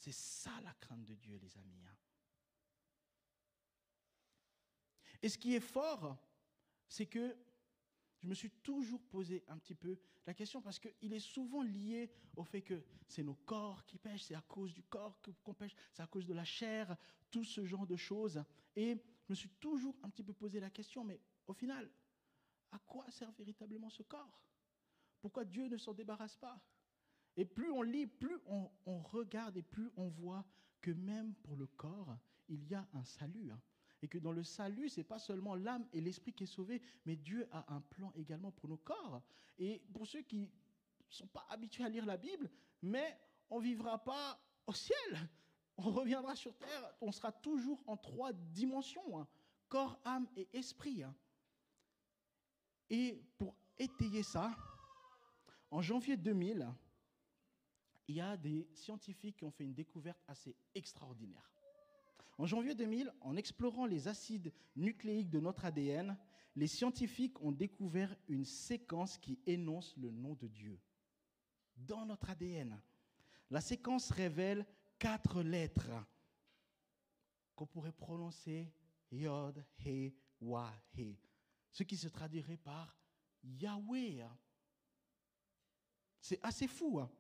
C'est 0.05 0.13
ça 0.13 0.51
la 0.63 0.75
crainte 0.75 1.07
de 1.07 1.15
Dieu, 1.15 1.39
les 1.39 1.57
amis. 1.57 1.83
Hein. 1.89 1.97
Et 5.23 5.31
ce 5.31 5.39
qui 5.39 5.55
est 5.55 5.61
fort, 5.61 6.19
c'est 6.87 7.07
que 7.07 7.35
je 8.19 8.27
me 8.27 8.35
suis 8.35 8.51
toujours 8.51 9.03
posé 9.03 9.43
un 9.49 9.57
petit 9.57 9.75
peu 9.75 9.99
la 10.27 10.35
question 10.35 10.61
parce 10.61 10.79
qu'il 10.79 11.15
est 11.15 11.21
souvent 11.21 11.63
lié 11.63 12.13
au 12.37 12.45
fait 12.45 12.61
que 12.61 12.85
c'est 13.09 13.23
nos 13.23 13.37
corps 13.47 13.87
qui 13.87 13.97
pêchent, 13.97 14.25
c'est 14.25 14.35
à 14.35 14.43
cause 14.43 14.75
du 14.75 14.83
corps 14.83 15.19
qu'on 15.43 15.55
pêche, 15.55 15.75
c'est 15.95 16.03
à 16.03 16.07
cause 16.07 16.27
de 16.27 16.35
la 16.35 16.45
chair, 16.45 16.99
tout 17.31 17.45
ce 17.45 17.65
genre 17.65 17.87
de 17.87 17.97
choses. 17.97 18.45
Et 18.77 19.03
je 19.23 19.33
me 19.33 19.35
suis 19.35 19.49
toujours 19.59 19.97
un 20.03 20.11
petit 20.11 20.23
peu 20.23 20.35
posé 20.35 20.61
la 20.61 20.69
question, 20.69 21.03
mais 21.03 21.19
au 21.47 21.55
final, 21.55 21.91
à 22.73 22.79
quoi 22.81 23.11
sert 23.11 23.33
véritablement 23.33 23.89
ce 23.89 24.03
corps? 24.03 24.39
Pourquoi 25.23 25.47
Dieu 25.47 25.67
ne 25.67 25.79
s'en 25.79 25.95
débarrasse 25.95 26.37
pas? 26.37 26.63
Et 27.37 27.45
plus 27.45 27.71
on 27.71 27.83
lit, 27.83 28.07
plus 28.07 28.39
on, 28.47 28.99
regarde 29.03 29.57
et 29.57 29.63
plus 29.63 29.91
on 29.97 30.09
voit 30.09 30.45
que 30.81 30.91
même 30.91 31.35
pour 31.43 31.57
le 31.57 31.67
corps, 31.67 32.17
il 32.49 32.65
y 32.69 32.75
a 32.75 32.87
un 32.93 33.05
salut. 33.05 33.51
Hein 33.51 33.61
et 34.05 34.09
que 34.09 34.19
dans 34.19 34.33
le 34.33 34.45
salut, 34.45 34.91
c'est 34.91 35.03
pas 35.03 35.19
seulement 35.19 35.55
l'âme 35.55 35.87
et 35.95 36.01
l'esprit 36.03 36.35
qui 36.35 36.45
est 36.45 36.47
sauvé, 36.47 36.83
mais 37.07 37.17
Dieu 37.17 37.49
a 37.51 37.73
un 37.75 37.81
plan 37.81 38.13
également 38.17 38.51
pour 38.51 38.69
nos 38.69 38.77
corps. 38.77 39.23
Et 39.57 39.81
pour 39.95 40.07
ceux 40.07 40.21
qui 40.21 40.51
sont 41.09 41.27
pas 41.27 41.47
habitués 41.49 41.85
à 41.85 41.89
lire 41.89 42.05
la 42.05 42.19
Bible, 42.19 42.51
mais 42.83 43.19
on 43.49 43.59
vivra 43.59 44.05
pas 44.05 44.39
au 44.67 44.75
ciel. 44.75 44.99
On 45.77 45.91
reviendra 45.91 46.37
sur 46.37 46.57
terre, 46.57 46.95
on 47.01 47.11
sera 47.11 47.33
toujours 47.33 47.83
en 47.89 47.97
trois 47.97 48.33
dimensions, 48.33 49.19
hein. 49.19 49.27
corps, 49.69 49.99
âme 50.05 50.29
et 50.37 50.49
esprit. 50.53 51.03
Hein. 51.03 51.13
Et 52.89 53.21
pour 53.37 53.57
étayer 53.77 54.23
ça, 54.23 54.57
en 55.73 55.83
janvier 55.83 56.17
2000, 56.17 56.73
il 58.09 58.17
y 58.17 58.21
a 58.21 58.37
des 58.37 58.69
scientifiques 58.75 59.39
qui 59.39 59.45
ont 59.45 59.51
fait 59.51 59.65
une 59.65 59.75
découverte 59.75 60.23
assez 60.27 60.57
extraordinaire. 60.75 61.51
En 62.37 62.47
janvier 62.47 62.75
2000, 62.75 63.13
en 63.21 63.37
explorant 63.37 63.87
les 63.87 64.09
acides 64.09 64.53
nucléiques 64.77 65.31
de 65.31 65.41
notre 65.41 65.65
ADN, 65.65 66.17
les 66.57 66.67
scientifiques 66.67 67.41
ont 67.41 67.53
découvert 67.53 68.15
une 68.29 68.45
séquence 68.45 69.19
qui 69.19 69.39
énonce 69.47 69.97
le 69.97 70.11
nom 70.11 70.35
de 70.35 70.49
Dieu. 70.49 70.81
Dans 71.77 72.07
notre 72.07 72.31
ADN, 72.31 72.81
la 73.51 73.61
séquence 73.61 74.11
révèle 74.11 74.67
quatre 74.99 75.43
lettres 75.43 75.91
qu'on 77.55 77.67
pourrait 77.67 77.93
prononcer 77.93 78.73
Yod, 79.11 79.65
He, 79.85 80.13
Wa, 80.41 80.73
He, 80.97 81.17
ce 81.71 81.83
qui 81.83 81.97
se 81.97 82.09
traduirait 82.09 82.57
par 82.57 82.97
Yahweh. 83.43 84.25
C'est 86.21 86.41
assez 86.43 86.67
fou. 86.67 87.01
Hein. 87.01 87.11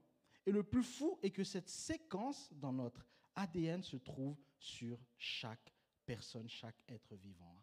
Et 0.46 0.52
le 0.52 0.62
plus 0.62 0.82
fou 0.82 1.18
est 1.22 1.30
que 1.30 1.44
cette 1.44 1.68
séquence 1.68 2.52
dans 2.52 2.72
notre 2.72 3.06
ADN 3.34 3.82
se 3.82 3.96
trouve 3.96 4.36
sur 4.58 4.98
chaque 5.16 5.72
personne, 6.04 6.48
chaque 6.48 6.82
être 6.88 7.14
vivant. 7.16 7.62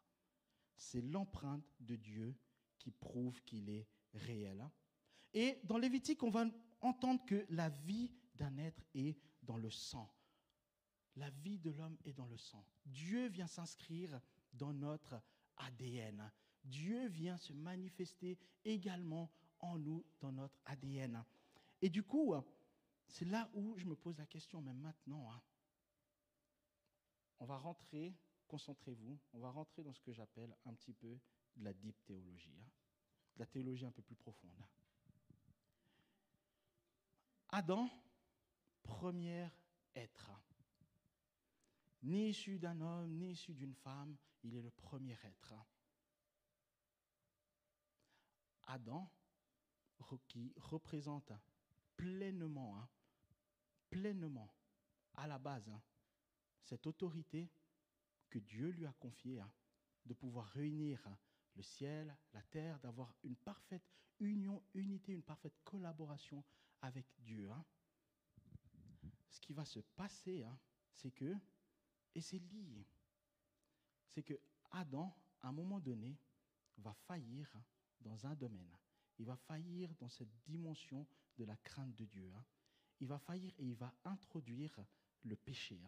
C'est 0.75 1.01
l'empreinte 1.01 1.63
de 1.79 1.95
Dieu 1.95 2.35
qui 2.79 2.91
prouve 2.91 3.41
qu'il 3.43 3.69
est 3.69 3.87
réel. 4.13 4.67
Et 5.33 5.59
dans 5.63 5.77
Lévitique, 5.77 6.23
on 6.23 6.31
va 6.31 6.45
entendre 6.81 7.23
que 7.25 7.45
la 7.49 7.69
vie 7.69 8.11
d'un 8.35 8.57
être 8.57 8.83
est 8.95 9.17
dans 9.43 9.57
le 9.57 9.69
sang. 9.69 10.11
La 11.15 11.29
vie 11.29 11.59
de 11.59 11.71
l'homme 11.71 11.97
est 12.03 12.13
dans 12.13 12.25
le 12.25 12.37
sang. 12.37 12.65
Dieu 12.85 13.27
vient 13.27 13.47
s'inscrire 13.47 14.19
dans 14.53 14.73
notre 14.73 15.21
ADN. 15.57 16.31
Dieu 16.63 17.07
vient 17.07 17.37
se 17.37 17.53
manifester 17.53 18.37
également 18.63 19.31
en 19.59 19.77
nous, 19.77 20.03
dans 20.19 20.31
notre 20.31 20.59
ADN. 20.65 21.23
Et 21.81 21.89
du 21.89 22.03
coup, 22.03 22.33
c'est 23.11 23.25
là 23.25 23.49
où 23.53 23.77
je 23.77 23.85
me 23.85 23.95
pose 23.95 24.17
la 24.17 24.25
question, 24.25 24.61
même 24.61 24.79
maintenant, 24.79 25.31
hein 25.31 25.41
on 27.39 27.45
va 27.45 27.57
rentrer, 27.57 28.15
concentrez-vous, 28.47 29.19
on 29.33 29.39
va 29.39 29.49
rentrer 29.49 29.83
dans 29.83 29.93
ce 29.93 30.01
que 30.01 30.13
j'appelle 30.13 30.55
un 30.65 30.73
petit 30.75 30.93
peu 30.93 31.19
de 31.55 31.63
la 31.63 31.73
deep 31.73 32.03
théologie, 32.05 32.55
hein, 32.59 32.69
de 33.35 33.39
la 33.39 33.47
théologie 33.47 33.85
un 33.85 33.91
peu 33.91 34.03
plus 34.03 34.15
profonde. 34.15 34.63
Adam, 37.49 37.89
premier 38.83 39.49
être. 39.95 40.31
Ni 42.03 42.29
issu 42.29 42.59
d'un 42.59 42.79
homme, 42.79 43.11
ni 43.17 43.31
issu 43.31 43.53
d'une 43.53 43.75
femme, 43.75 44.15
il 44.43 44.55
est 44.55 44.61
le 44.61 44.71
premier 44.71 45.17
être. 45.23 45.53
Adam, 48.63 49.11
qui 50.27 50.53
représente 50.57 51.31
pleinement, 51.95 52.77
hein, 52.77 52.89
pleinement, 53.91 54.51
à 55.13 55.27
la 55.27 55.37
base, 55.37 55.69
hein, 55.69 55.81
cette 56.63 56.87
autorité 56.87 57.51
que 58.29 58.39
Dieu 58.39 58.69
lui 58.69 58.87
a 58.87 58.93
confiée 58.93 59.39
hein, 59.39 59.51
de 60.05 60.13
pouvoir 60.13 60.47
réunir 60.47 61.07
le 61.55 61.61
ciel, 61.61 62.15
la 62.33 62.41
terre, 62.43 62.79
d'avoir 62.79 63.13
une 63.23 63.35
parfaite 63.35 63.83
union, 64.19 64.63
unité, 64.73 65.11
une 65.11 65.21
parfaite 65.21 65.59
collaboration 65.63 66.43
avec 66.81 67.05
Dieu. 67.19 67.51
Hein. 67.51 67.63
Ce 69.29 69.39
qui 69.41 69.53
va 69.53 69.65
se 69.65 69.79
passer, 69.79 70.43
hein, 70.43 70.57
c'est 70.93 71.11
que, 71.11 71.35
et 72.15 72.21
c'est 72.21 72.39
lié, 72.39 72.87
c'est 74.07 74.23
que 74.23 74.39
Adam, 74.71 75.15
à 75.41 75.49
un 75.49 75.51
moment 75.51 75.79
donné, 75.79 76.17
va 76.77 76.93
faillir 76.93 77.53
dans 77.99 78.25
un 78.25 78.35
domaine. 78.35 78.77
Il 79.19 79.25
va 79.25 79.35
faillir 79.35 79.93
dans 79.95 80.09
cette 80.09 80.33
dimension 80.45 81.05
de 81.37 81.43
la 81.43 81.55
crainte 81.57 81.93
de 81.95 82.05
Dieu. 82.05 82.31
Il 83.01 83.07
va 83.07 83.19
faillir 83.19 83.53
et 83.57 83.65
il 83.65 83.75
va 83.75 83.93
introduire 84.05 84.79
le 85.23 85.35
péché. 85.35 85.79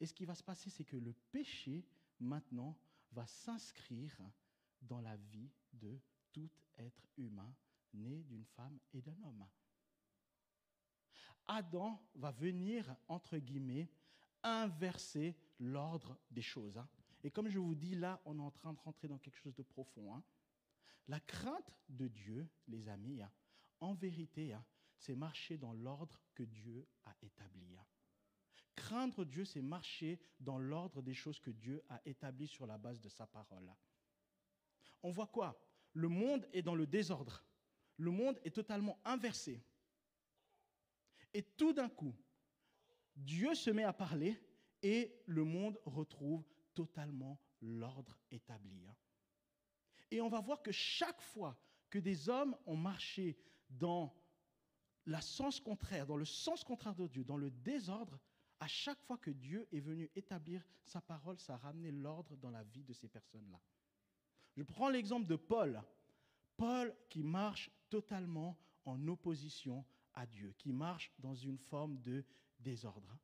Et 0.00 0.06
ce 0.06 0.12
qui 0.12 0.24
va 0.24 0.34
se 0.34 0.42
passer, 0.42 0.70
c'est 0.70 0.84
que 0.84 0.96
le 0.96 1.12
péché, 1.30 1.86
maintenant, 2.18 2.76
va 3.12 3.26
s'inscrire 3.26 4.18
dans 4.82 5.00
la 5.00 5.16
vie 5.16 5.50
de 5.72 5.98
tout 6.32 6.50
être 6.78 7.06
humain 7.16 7.54
né 7.94 8.22
d'une 8.24 8.44
femme 8.44 8.78
et 8.92 9.00
d'un 9.00 9.16
homme. 9.22 9.46
Adam 11.46 12.02
va 12.14 12.30
venir, 12.32 12.96
entre 13.08 13.38
guillemets, 13.38 13.88
inverser 14.42 15.36
l'ordre 15.58 16.18
des 16.30 16.42
choses. 16.42 16.76
Hein. 16.76 16.88
Et 17.22 17.30
comme 17.30 17.48
je 17.48 17.58
vous 17.58 17.74
dis, 17.74 17.94
là, 17.94 18.20
on 18.24 18.38
est 18.38 18.42
en 18.42 18.50
train 18.50 18.72
de 18.72 18.80
rentrer 18.80 19.08
dans 19.08 19.18
quelque 19.18 19.38
chose 19.38 19.54
de 19.54 19.62
profond. 19.62 20.14
Hein. 20.14 20.22
La 21.08 21.20
crainte 21.20 21.72
de 21.88 22.08
Dieu, 22.08 22.48
les 22.66 22.88
amis, 22.88 23.22
hein, 23.22 23.30
en 23.80 23.94
vérité, 23.94 24.52
c'est 24.98 25.14
marcher 25.14 25.58
dans 25.58 25.72
l'ordre 25.72 26.20
que 26.34 26.42
Dieu 26.42 26.86
a 27.04 27.14
établi. 27.22 27.76
Craindre 28.74 29.24
Dieu, 29.24 29.44
c'est 29.44 29.62
marcher 29.62 30.20
dans 30.38 30.58
l'ordre 30.58 31.02
des 31.02 31.14
choses 31.14 31.40
que 31.40 31.50
Dieu 31.50 31.82
a 31.88 32.00
établies 32.04 32.48
sur 32.48 32.66
la 32.66 32.76
base 32.76 33.00
de 33.00 33.08
sa 33.08 33.26
parole. 33.26 33.72
On 35.02 35.10
voit 35.10 35.26
quoi? 35.26 35.58
Le 35.92 36.08
monde 36.08 36.46
est 36.52 36.62
dans 36.62 36.74
le 36.74 36.86
désordre. 36.86 37.44
Le 37.96 38.10
monde 38.10 38.38
est 38.44 38.54
totalement 38.54 39.00
inversé. 39.04 39.64
Et 41.32 41.42
tout 41.42 41.72
d'un 41.72 41.88
coup, 41.88 42.14
Dieu 43.14 43.54
se 43.54 43.70
met 43.70 43.84
à 43.84 43.92
parler 43.92 44.38
et 44.82 45.22
le 45.26 45.44
monde 45.44 45.80
retrouve 45.86 46.44
totalement 46.74 47.40
l'ordre 47.62 48.18
établi. 48.30 48.86
Et 50.10 50.20
on 50.20 50.28
va 50.28 50.40
voir 50.40 50.62
que 50.62 50.72
chaque 50.72 51.20
fois 51.20 51.58
que 51.88 51.98
des 51.98 52.28
hommes 52.28 52.56
ont 52.66 52.76
marché 52.76 53.38
dans 53.70 54.14
la 55.06 55.20
sens 55.20 55.60
contraire, 55.60 56.06
dans 56.06 56.16
le 56.16 56.24
sens 56.24 56.64
contraire 56.64 56.94
de 56.94 57.06
Dieu, 57.06 57.24
dans 57.24 57.36
le 57.36 57.50
désordre, 57.50 58.18
à 58.58 58.66
chaque 58.66 59.00
fois 59.02 59.18
que 59.18 59.30
Dieu 59.30 59.68
est 59.72 59.80
venu 59.80 60.10
établir 60.14 60.64
sa 60.84 61.00
parole, 61.00 61.38
ça 61.38 61.54
a 61.54 61.58
ramené 61.58 61.90
l'ordre 61.90 62.36
dans 62.36 62.50
la 62.50 62.64
vie 62.64 62.84
de 62.84 62.92
ces 62.92 63.08
personnes-là. 63.08 63.60
Je 64.56 64.62
prends 64.62 64.88
l'exemple 64.88 65.26
de 65.26 65.36
Paul. 65.36 65.80
Paul 66.56 66.94
qui 67.10 67.22
marche 67.22 67.70
totalement 67.90 68.58
en 68.84 69.06
opposition 69.08 69.84
à 70.14 70.26
Dieu, 70.26 70.54
qui 70.56 70.72
marche 70.72 71.12
dans 71.18 71.34
une 71.34 71.58
forme 71.58 72.00
de 72.00 72.24
désordre. 72.58 73.18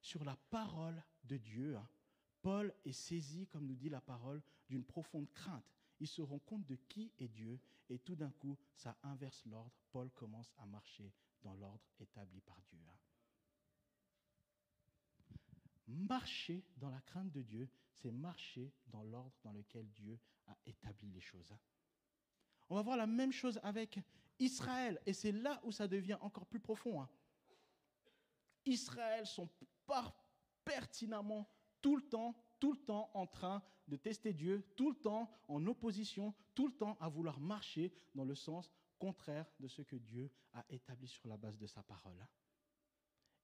Sur 0.00 0.24
la 0.24 0.36
parole 0.50 1.02
de 1.24 1.36
Dieu, 1.36 1.76
Paul 2.40 2.74
est 2.84 2.92
saisi, 2.92 3.46
comme 3.48 3.66
nous 3.66 3.74
dit 3.74 3.90
la 3.90 4.00
parole, 4.00 4.42
d'une 4.68 4.84
profonde 4.84 5.30
crainte. 5.32 5.75
Il 6.00 6.08
se 6.08 6.22
rend 6.22 6.38
compte 6.40 6.66
de 6.66 6.76
qui 6.88 7.12
est 7.18 7.28
Dieu 7.28 7.58
et 7.88 7.98
tout 7.98 8.16
d'un 8.16 8.30
coup, 8.30 8.56
ça 8.74 8.96
inverse 9.02 9.44
l'ordre. 9.46 9.72
Paul 9.90 10.10
commence 10.10 10.52
à 10.58 10.66
marcher 10.66 11.12
dans 11.42 11.54
l'ordre 11.54 11.84
établi 12.00 12.40
par 12.40 12.60
Dieu. 12.62 12.78
Marcher 15.88 16.64
dans 16.76 16.90
la 16.90 17.00
crainte 17.00 17.30
de 17.30 17.42
Dieu, 17.42 17.68
c'est 17.92 18.10
marcher 18.10 18.72
dans 18.88 19.04
l'ordre 19.04 19.36
dans 19.42 19.52
lequel 19.52 19.88
Dieu 19.92 20.18
a 20.48 20.56
établi 20.66 21.10
les 21.12 21.20
choses. 21.20 21.54
On 22.68 22.74
va 22.74 22.82
voir 22.82 22.96
la 22.96 23.06
même 23.06 23.30
chose 23.30 23.60
avec 23.62 24.00
Israël, 24.40 25.00
et 25.06 25.12
c'est 25.12 25.30
là 25.32 25.60
où 25.62 25.70
ça 25.70 25.86
devient 25.86 26.18
encore 26.20 26.46
plus 26.46 26.58
profond. 26.58 27.00
Hein. 27.00 27.08
Israël 28.64 29.26
sont 29.26 29.48
pertinemment 30.64 31.48
tout 31.80 31.96
le 31.96 32.02
temps, 32.02 32.34
tout 32.58 32.72
le 32.72 32.78
temps 32.78 33.10
en 33.14 33.26
train 33.26 33.62
de 33.88 33.96
tester 33.96 34.32
Dieu, 34.32 34.66
tout 34.76 34.90
le 34.90 34.96
temps 34.96 35.30
en 35.48 35.66
opposition, 35.66 36.34
tout 36.54 36.66
le 36.66 36.74
temps 36.74 36.96
à 37.00 37.08
vouloir 37.08 37.38
marcher 37.40 37.92
dans 38.14 38.24
le 38.24 38.34
sens 38.34 38.70
contraire 38.98 39.46
de 39.60 39.68
ce 39.68 39.82
que 39.82 39.96
Dieu 39.96 40.30
a 40.52 40.64
établi 40.70 41.06
sur 41.06 41.28
la 41.28 41.36
base 41.36 41.58
de 41.58 41.66
sa 41.66 41.82
parole. 41.82 42.26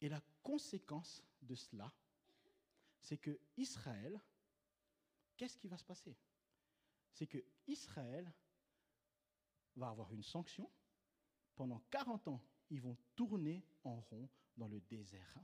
Et 0.01 0.09
la 0.09 0.21
conséquence 0.43 1.23
de 1.43 1.55
cela, 1.55 1.93
c'est 3.01 3.19
que 3.19 3.39
Israël, 3.57 4.21
qu'est-ce 5.37 5.59
qui 5.59 5.69
va 5.69 5.77
se 5.77 5.85
passer? 5.85 6.17
C'est 7.13 7.27
que 7.27 7.45
Israël 7.67 8.33
va 9.77 9.89
avoir 9.89 10.13
une 10.13 10.23
sanction. 10.23 10.71
Pendant 11.55 11.81
40 11.91 12.29
ans, 12.29 12.43
ils 12.71 12.81
vont 12.81 12.97
tourner 13.15 13.65
en 13.85 14.01
rond 14.01 14.29
dans 14.57 14.69
le 14.69 14.81
désert. 14.81 15.39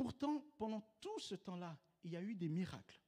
Pourtant, 0.00 0.42
pendant 0.56 0.80
tout 1.02 1.18
ce 1.18 1.34
temps-là, 1.34 1.78
il 2.04 2.12
y 2.12 2.16
a 2.16 2.22
eu 2.22 2.34
des 2.34 2.48
miracles. 2.48 3.02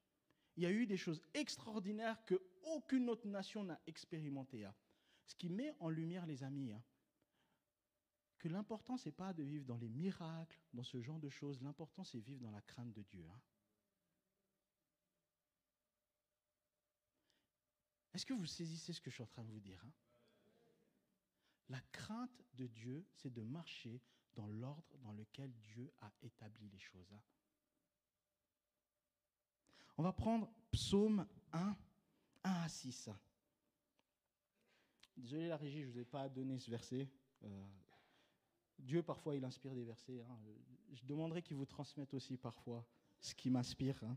Il 0.56 0.62
y 0.62 0.66
a 0.66 0.70
eu 0.70 0.84
des 0.84 0.98
choses 0.98 1.22
extraordinaires 1.32 2.22
que 2.26 2.38
aucune 2.64 3.08
autre 3.08 3.26
nation 3.26 3.64
n'a 3.64 3.80
expérimentées. 3.86 4.68
Ce 5.24 5.34
qui 5.34 5.48
met 5.48 5.74
en 5.80 5.88
lumière, 5.88 6.26
les 6.26 6.42
amis, 6.42 6.70
hein, 6.70 6.84
que 8.38 8.48
l'important, 8.48 8.98
ce 8.98 9.08
n'est 9.08 9.14
pas 9.14 9.32
de 9.32 9.42
vivre 9.42 9.64
dans 9.64 9.78
les 9.78 9.88
miracles, 9.88 10.60
dans 10.74 10.82
ce 10.82 11.00
genre 11.00 11.18
de 11.18 11.30
choses. 11.30 11.62
L'important, 11.62 12.04
c'est 12.04 12.20
vivre 12.20 12.42
dans 12.42 12.50
la 12.50 12.60
crainte 12.60 12.92
de 12.92 13.00
Dieu. 13.00 13.26
Hein. 13.26 13.40
Est-ce 18.12 18.26
que 18.26 18.34
vous 18.34 18.44
saisissez 18.44 18.92
ce 18.92 19.00
que 19.00 19.08
je 19.08 19.14
suis 19.14 19.24
en 19.24 19.28
train 19.28 19.44
de 19.44 19.50
vous 19.50 19.60
dire 19.60 19.82
hein? 19.86 19.92
La 21.70 21.80
crainte 21.90 22.44
de 22.52 22.66
Dieu, 22.66 23.06
c'est 23.14 23.32
de 23.32 23.40
marcher 23.40 24.02
dans 24.34 24.46
l'ordre 24.46 24.96
dans 24.98 25.12
lequel 25.12 25.52
Dieu 25.60 25.92
a 26.00 26.12
établi 26.22 26.68
les 26.68 26.78
choses. 26.78 27.14
On 29.98 30.02
va 30.02 30.12
prendre 30.12 30.50
Psaume 30.70 31.26
1, 31.52 31.76
1 32.44 32.50
à 32.50 32.68
6. 32.68 33.10
Désolé 35.16 35.48
la 35.48 35.56
régie, 35.56 35.82
je 35.82 35.88
ne 35.88 35.92
vous 35.92 35.98
ai 35.98 36.04
pas 36.04 36.28
donné 36.28 36.58
ce 36.58 36.70
verset. 36.70 37.08
Euh, 37.44 37.64
Dieu, 38.78 39.02
parfois, 39.02 39.36
il 39.36 39.44
inspire 39.44 39.74
des 39.74 39.84
versets. 39.84 40.22
Hein. 40.22 40.38
Je 40.92 41.04
demanderai 41.04 41.42
qu'il 41.42 41.56
vous 41.56 41.66
transmette 41.66 42.14
aussi 42.14 42.36
parfois 42.36 42.84
ce 43.20 43.34
qui 43.34 43.50
m'inspire. 43.50 44.02
Hein. 44.04 44.16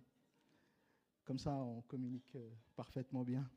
Comme 1.24 1.40
ça, 1.40 1.54
on 1.54 1.82
communique 1.82 2.36
euh, 2.36 2.50
parfaitement 2.76 3.24
bien. 3.24 3.50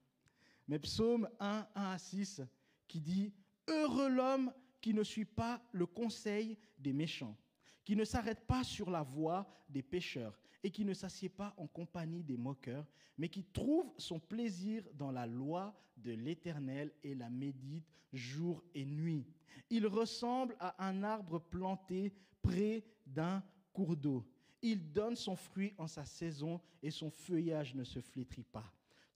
Mais 0.66 0.78
psaume 0.78 1.28
1, 1.40 1.66
1 1.74 1.90
à 1.92 1.98
6, 1.98 2.42
qui 2.86 3.00
dit 3.00 3.32
Heureux 3.68 4.08
l'homme 4.08 4.52
qui 4.80 4.94
ne 4.94 5.02
suit 5.02 5.24
pas 5.24 5.60
le 5.72 5.86
conseil 5.86 6.56
des 6.78 6.92
méchants, 6.92 7.36
qui 7.84 7.96
ne 7.96 8.04
s'arrête 8.04 8.46
pas 8.46 8.64
sur 8.64 8.90
la 8.90 9.02
voie 9.02 9.46
des 9.68 9.82
pécheurs 9.82 10.38
et 10.62 10.70
qui 10.70 10.84
ne 10.84 10.94
s'assied 10.94 11.28
pas 11.28 11.54
en 11.56 11.66
compagnie 11.66 12.22
des 12.22 12.36
moqueurs, 12.36 12.86
mais 13.16 13.28
qui 13.28 13.44
trouve 13.44 13.92
son 13.96 14.18
plaisir 14.18 14.84
dans 14.94 15.10
la 15.10 15.26
loi 15.26 15.74
de 15.96 16.12
l'Éternel 16.12 16.92
et 17.02 17.14
la 17.14 17.30
médite 17.30 17.86
jour 18.12 18.62
et 18.74 18.84
nuit. 18.84 19.26
Il 19.70 19.86
ressemble 19.86 20.56
à 20.60 20.86
un 20.86 21.02
arbre 21.02 21.38
planté 21.38 22.12
près 22.42 22.84
d'un 23.06 23.42
cours 23.72 23.96
d'eau. 23.96 24.24
Il 24.62 24.92
donne 24.92 25.16
son 25.16 25.36
fruit 25.36 25.74
en 25.78 25.86
sa 25.86 26.04
saison 26.04 26.60
et 26.82 26.90
son 26.90 27.10
feuillage 27.10 27.74
ne 27.74 27.84
se 27.84 28.00
flétrit 28.00 28.44
pas. 28.44 28.72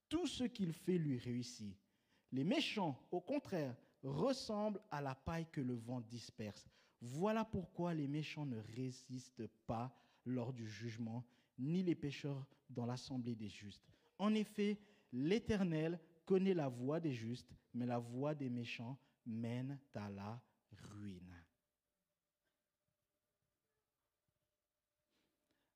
Tout 0.09 0.27
ce 0.27 0.45
qu'il 0.45 0.73
fait 0.73 0.99
lui 0.99 1.19
réussit. 1.19 1.75
Les 2.31 2.45
méchants, 2.45 3.01
au 3.11 3.21
contraire, 3.21 3.75
ressemblent 4.03 4.81
à 4.91 5.01
la 5.01 5.15
paille 5.15 5.47
que 5.51 5.61
le 5.61 5.75
vent 5.75 6.01
disperse. 6.01 6.67
Voilà 7.01 7.45
pourquoi 7.45 7.95
les 7.95 8.09
méchants 8.09 8.47
ne 8.47 8.59
résistent 8.77 9.47
pas 9.67 9.95
lors 10.25 10.53
du 10.53 10.69
jugement, 10.69 11.25
ni 11.59 11.83
les 11.83 11.95
pécheurs 11.95 12.47
dans 12.71 12.87
l'assemblée 12.87 13.35
des 13.35 13.49
justes. 13.49 13.87
En 14.19 14.35
effet, 14.35 14.79
l'Éternel 15.13 16.01
connaît 16.25 16.55
la 16.55 16.69
voie 16.69 17.01
des 17.01 17.13
justes, 17.13 17.53
mais 17.75 17.87
la 17.87 17.99
voie 17.99 18.35
des 18.35 18.49
méchants 18.49 18.99
mène 19.27 19.79
à 19.95 20.09
la 20.11 20.41
ruine. 20.71 21.37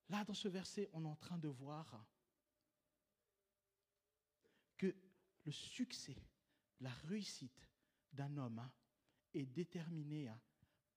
Là, 0.09 0.25
dans 0.25 0.35
ce 0.35 0.49
verset, 0.49 0.89
on 0.93 1.05
est 1.05 1.09
en 1.09 1.17
train 1.17 1.39
de 1.39 1.49
voir 1.49 2.07
que 4.77 4.95
le 5.45 5.53
succès, 5.53 6.17
la 6.81 6.91
réussite 7.09 7.69
d'un 8.17 8.37
homme 8.37 8.59
hein, 8.59 8.73
est 9.35 9.47
déterminé 9.47 10.29
hein, 10.29 10.41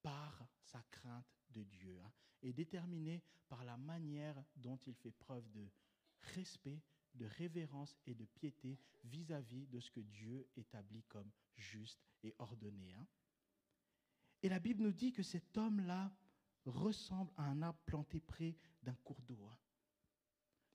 par 0.01 0.47
sa 0.63 0.81
crainte 0.89 1.25
de 1.51 1.63
Dieu, 1.63 1.99
hein, 2.03 2.11
est 2.41 2.53
déterminé 2.53 3.21
par 3.47 3.63
la 3.63 3.77
manière 3.77 4.43
dont 4.55 4.77
il 4.87 4.95
fait 4.95 5.11
preuve 5.11 5.49
de 5.51 5.67
respect, 6.35 6.81
de 7.15 7.25
révérence 7.25 7.95
et 8.05 8.13
de 8.13 8.25
piété 8.25 8.79
vis-à-vis 9.03 9.67
de 9.67 9.79
ce 9.79 9.91
que 9.91 9.99
Dieu 9.99 10.47
établit 10.55 11.03
comme 11.03 11.31
juste 11.55 12.01
et 12.23 12.33
ordonné. 12.39 12.95
Et 14.41 14.49
la 14.49 14.59
Bible 14.59 14.83
nous 14.83 14.93
dit 14.93 15.11
que 15.11 15.23
cet 15.23 15.57
homme-là 15.57 16.11
ressemble 16.65 17.31
à 17.37 17.43
un 17.43 17.61
arbre 17.61 17.79
planté 17.85 18.19
près 18.19 18.55
d'un 18.83 18.95
cours 19.03 19.21
d'eau. 19.23 19.49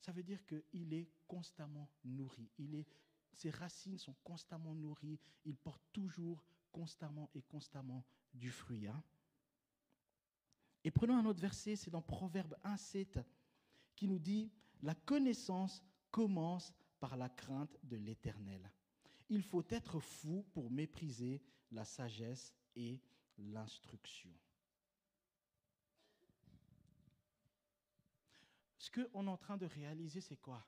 Ça 0.00 0.12
veut 0.12 0.22
dire 0.22 0.44
qu'il 0.44 0.92
est 0.92 1.08
constamment 1.26 1.90
nourri. 2.04 2.50
Il 2.58 2.74
est, 2.74 2.86
ses 3.34 3.50
racines 3.50 3.98
sont 3.98 4.14
constamment 4.24 4.74
nourries. 4.74 5.18
Il 5.44 5.56
porte 5.56 5.82
toujours, 5.92 6.44
constamment 6.72 7.30
et 7.34 7.42
constamment 7.42 8.04
du 8.32 8.50
fruit. 8.50 8.86
Hein. 8.86 9.02
Et 10.82 10.90
prenons 10.90 11.16
un 11.16 11.24
autre 11.24 11.40
verset, 11.40 11.76
c'est 11.76 11.90
dans 11.90 12.02
Proverbe 12.02 12.56
1,7 12.64 13.24
qui 13.96 14.08
nous 14.08 14.18
dit 14.18 14.52
La 14.82 14.94
connaissance 14.94 15.82
commence 16.10 16.72
par 17.00 17.16
la 17.16 17.28
crainte 17.28 17.76
de 17.84 17.96
l'éternel. 17.96 18.70
Il 19.28 19.42
faut 19.42 19.64
être 19.70 20.00
fou 20.00 20.44
pour 20.52 20.70
mépriser 20.70 21.42
la 21.70 21.84
sagesse 21.84 22.54
et 22.76 23.00
l'instruction. 23.38 24.30
Ce 28.78 28.90
qu'on 28.90 29.26
est 29.26 29.30
en 29.30 29.36
train 29.36 29.56
de 29.56 29.66
réaliser, 29.66 30.20
c'est 30.20 30.36
quoi? 30.36 30.66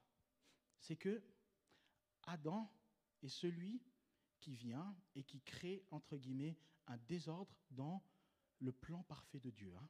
C'est 0.81 0.97
que 0.97 1.23
Adam 2.27 2.71
est 3.23 3.29
celui 3.29 3.81
qui 4.41 4.55
vient 4.55 4.97
et 5.15 5.23
qui 5.23 5.41
crée, 5.41 5.85
entre 5.91 6.17
guillemets, 6.17 6.57
un 6.87 6.97
désordre 7.09 7.55
dans 7.71 8.03
le 8.61 8.73
plan 8.73 9.03
parfait 9.05 9.41
de 9.41 9.51
Dieu. 9.51 9.75
Hein, 9.77 9.89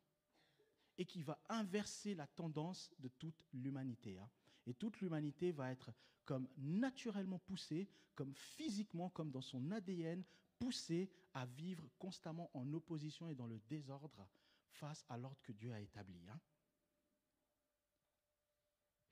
et 0.99 1.05
qui 1.05 1.23
va 1.23 1.39
inverser 1.49 2.15
la 2.15 2.27
tendance 2.27 2.91
de 2.99 3.09
toute 3.09 3.45
l'humanité. 3.53 4.19
Hein. 4.19 4.31
Et 4.67 4.75
toute 4.75 5.01
l'humanité 5.01 5.53
va 5.53 5.71
être 5.71 5.93
comme 6.25 6.49
naturellement 6.57 7.39
poussée, 7.39 7.89
comme 8.15 8.35
physiquement, 8.35 9.11
comme 9.11 9.31
dans 9.31 9.43
son 9.43 9.71
ADN, 9.71 10.25
poussée 10.59 11.11
à 11.35 11.45
vivre 11.47 11.87
constamment 11.99 12.51
en 12.55 12.73
opposition 12.73 13.29
et 13.29 13.35
dans 13.35 13.47
le 13.47 13.59
désordre 13.69 14.27
face 14.71 15.05
à 15.09 15.19
l'ordre 15.19 15.41
que 15.43 15.53
Dieu 15.53 15.73
a 15.73 15.81
établi. 15.81 16.27
Hein. 16.29 16.41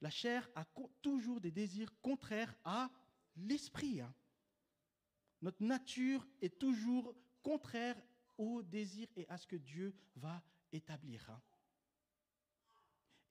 La 0.00 0.10
chair 0.10 0.48
a 0.54 0.66
toujours 1.02 1.40
des 1.40 1.50
désirs 1.50 1.92
contraires 2.00 2.54
à 2.64 2.90
l'esprit. 3.36 4.00
Hein. 4.00 4.14
Notre 5.42 5.62
nature 5.62 6.26
est 6.40 6.58
toujours 6.58 7.14
contraire 7.42 8.00
au 8.38 8.62
désir 8.62 9.08
et 9.16 9.28
à 9.28 9.36
ce 9.36 9.46
que 9.46 9.56
Dieu 9.56 9.94
va 10.16 10.42
établir. 10.72 11.28
Hein. 11.30 11.42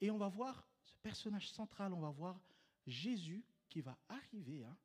Et 0.01 0.11
on 0.11 0.17
va 0.17 0.27
voir 0.27 0.67
ce 0.83 0.95
personnage 0.97 1.49
central, 1.51 1.93
on 1.93 1.99
va 1.99 2.09
voir 2.09 2.39
Jésus 2.85 3.43
qui 3.69 3.81
va 3.81 3.97
arriver. 4.09 4.63
Hein. 4.63 4.77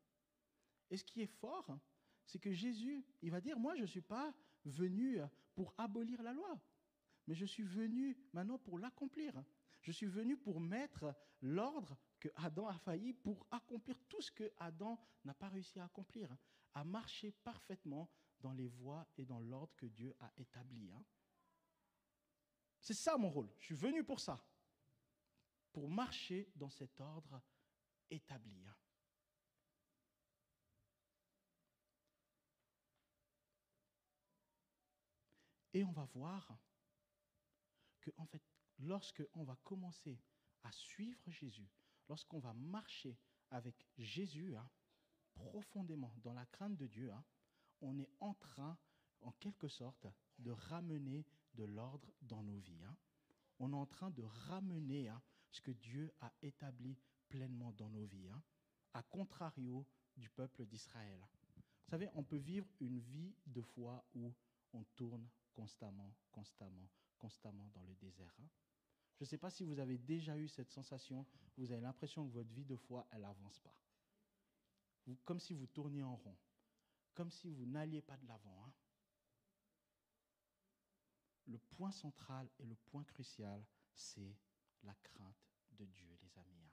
Et 0.89 0.97
ce 0.97 1.03
qui 1.03 1.21
est 1.21 1.27
fort, 1.27 1.79
c'est 2.25 2.39
que 2.39 2.53
Jésus, 2.53 3.05
il 3.21 3.31
va 3.31 3.41
dire, 3.41 3.59
moi 3.59 3.75
je 3.75 3.81
ne 3.81 3.87
suis 3.87 4.01
pas 4.01 4.33
venu 4.65 5.19
pour 5.53 5.73
abolir 5.77 6.21
la 6.21 6.33
loi, 6.33 6.59
mais 7.27 7.35
je 7.35 7.45
suis 7.45 7.63
venu 7.63 8.17
maintenant 8.33 8.57
pour 8.57 8.79
l'accomplir. 8.79 9.33
Je 9.81 9.91
suis 9.91 10.05
venu 10.05 10.37
pour 10.37 10.59
mettre 10.59 11.15
l'ordre 11.41 11.97
que 12.19 12.29
Adam 12.35 12.67
a 12.67 12.77
failli, 12.77 13.13
pour 13.13 13.45
accomplir 13.51 13.97
tout 14.07 14.21
ce 14.21 14.31
que 14.31 14.51
Adam 14.57 14.99
n'a 15.23 15.33
pas 15.33 15.49
réussi 15.49 15.79
à 15.79 15.85
accomplir, 15.85 16.35
à 16.73 16.83
marcher 16.83 17.31
parfaitement 17.31 18.09
dans 18.41 18.51
les 18.51 18.67
voies 18.67 19.07
et 19.17 19.25
dans 19.25 19.39
l'ordre 19.39 19.73
que 19.75 19.85
Dieu 19.85 20.15
a 20.19 20.31
établi. 20.37 20.91
Hein. 20.91 21.03
C'est 22.81 22.93
ça 22.93 23.17
mon 23.17 23.29
rôle. 23.29 23.49
Je 23.59 23.65
suis 23.65 23.75
venu 23.75 24.03
pour 24.03 24.19
ça, 24.19 24.43
pour 25.71 25.89
marcher 25.89 26.51
dans 26.55 26.69
cet 26.69 26.99
ordre 26.99 27.41
établi. 28.09 28.65
Hein. 28.65 28.75
Et 35.73 35.83
on 35.83 35.91
va 35.91 36.05
voir 36.05 36.57
que, 38.01 38.09
en 38.17 38.25
fait, 38.25 38.41
lorsque 38.79 39.23
on 39.33 39.43
va 39.43 39.55
commencer 39.63 40.19
à 40.63 40.71
suivre 40.71 41.21
Jésus, 41.27 41.69
lorsqu'on 42.07 42.39
va 42.39 42.53
marcher 42.53 43.17
avec 43.51 43.87
Jésus, 43.97 44.55
hein, 44.55 44.69
profondément 45.35 46.13
dans 46.23 46.33
la 46.33 46.45
crainte 46.45 46.75
de 46.77 46.87
Dieu, 46.87 47.11
hein, 47.11 47.23
on 47.81 47.97
est 47.99 48.09
en 48.19 48.33
train, 48.33 48.77
en 49.21 49.31
quelque 49.33 49.67
sorte, 49.67 50.07
de 50.37 50.51
ramener 50.51 51.25
de 51.53 51.63
l'ordre 51.63 52.11
dans 52.21 52.43
nos 52.43 52.59
vies. 52.59 52.83
Hein. 52.83 52.95
On 53.59 53.71
est 53.73 53.75
en 53.75 53.85
train 53.85 54.11
de 54.11 54.23
ramener 54.23 55.11
ce 55.51 55.61
que 55.61 55.71
Dieu 55.71 56.13
a 56.21 56.31
établi 56.41 56.97
pleinement 57.27 57.71
dans 57.73 57.89
nos 57.89 58.05
vies, 58.05 58.29
à 58.93 59.03
contrario 59.03 59.85
du 60.17 60.29
peuple 60.29 60.65
d'Israël. 60.65 61.19
Vous 61.55 61.91
savez, 61.91 62.09
on 62.13 62.23
peut 62.23 62.37
vivre 62.37 62.67
une 62.79 62.99
vie 62.99 63.35
de 63.45 63.61
foi 63.61 64.03
où 64.13 64.31
on 64.73 64.83
tourne 64.95 65.27
constamment, 65.53 66.13
constamment, 66.31 66.89
constamment 67.17 67.69
dans 67.73 67.83
le 67.83 67.95
désert. 67.95 68.35
Je 69.19 69.25
ne 69.25 69.27
sais 69.27 69.37
pas 69.37 69.49
si 69.49 69.65
vous 69.65 69.79
avez 69.79 69.97
déjà 69.97 70.37
eu 70.37 70.47
cette 70.47 70.71
sensation, 70.71 71.25
vous 71.57 71.73
avez 71.73 71.81
l'impression 71.81 72.25
que 72.25 72.31
votre 72.31 72.53
vie 72.53 72.63
de 72.63 72.77
foi, 72.77 73.05
elle 73.11 73.21
n'avance 73.21 73.59
pas. 73.59 73.75
comme 75.25 75.41
si 75.41 75.53
vous 75.53 75.67
tourniez 75.67 76.03
en 76.03 76.15
rond, 76.15 76.37
comme 77.15 77.29
si 77.29 77.49
vous 77.49 77.65
n'alliez 77.65 78.01
pas 78.01 78.15
de 78.15 78.25
l'avant. 78.27 78.63
Hein. 78.65 78.73
Le 81.47 81.57
point 81.57 81.91
central 81.91 82.49
et 82.59 82.65
le 82.65 82.75
point 82.75 83.03
crucial, 83.03 83.65
c'est 83.93 84.37
la 84.83 84.93
crainte 85.03 85.51
de 85.71 85.83
Dieu, 85.83 86.15
les 86.21 86.37
amis. 86.37 86.63
Hein. 86.63 86.71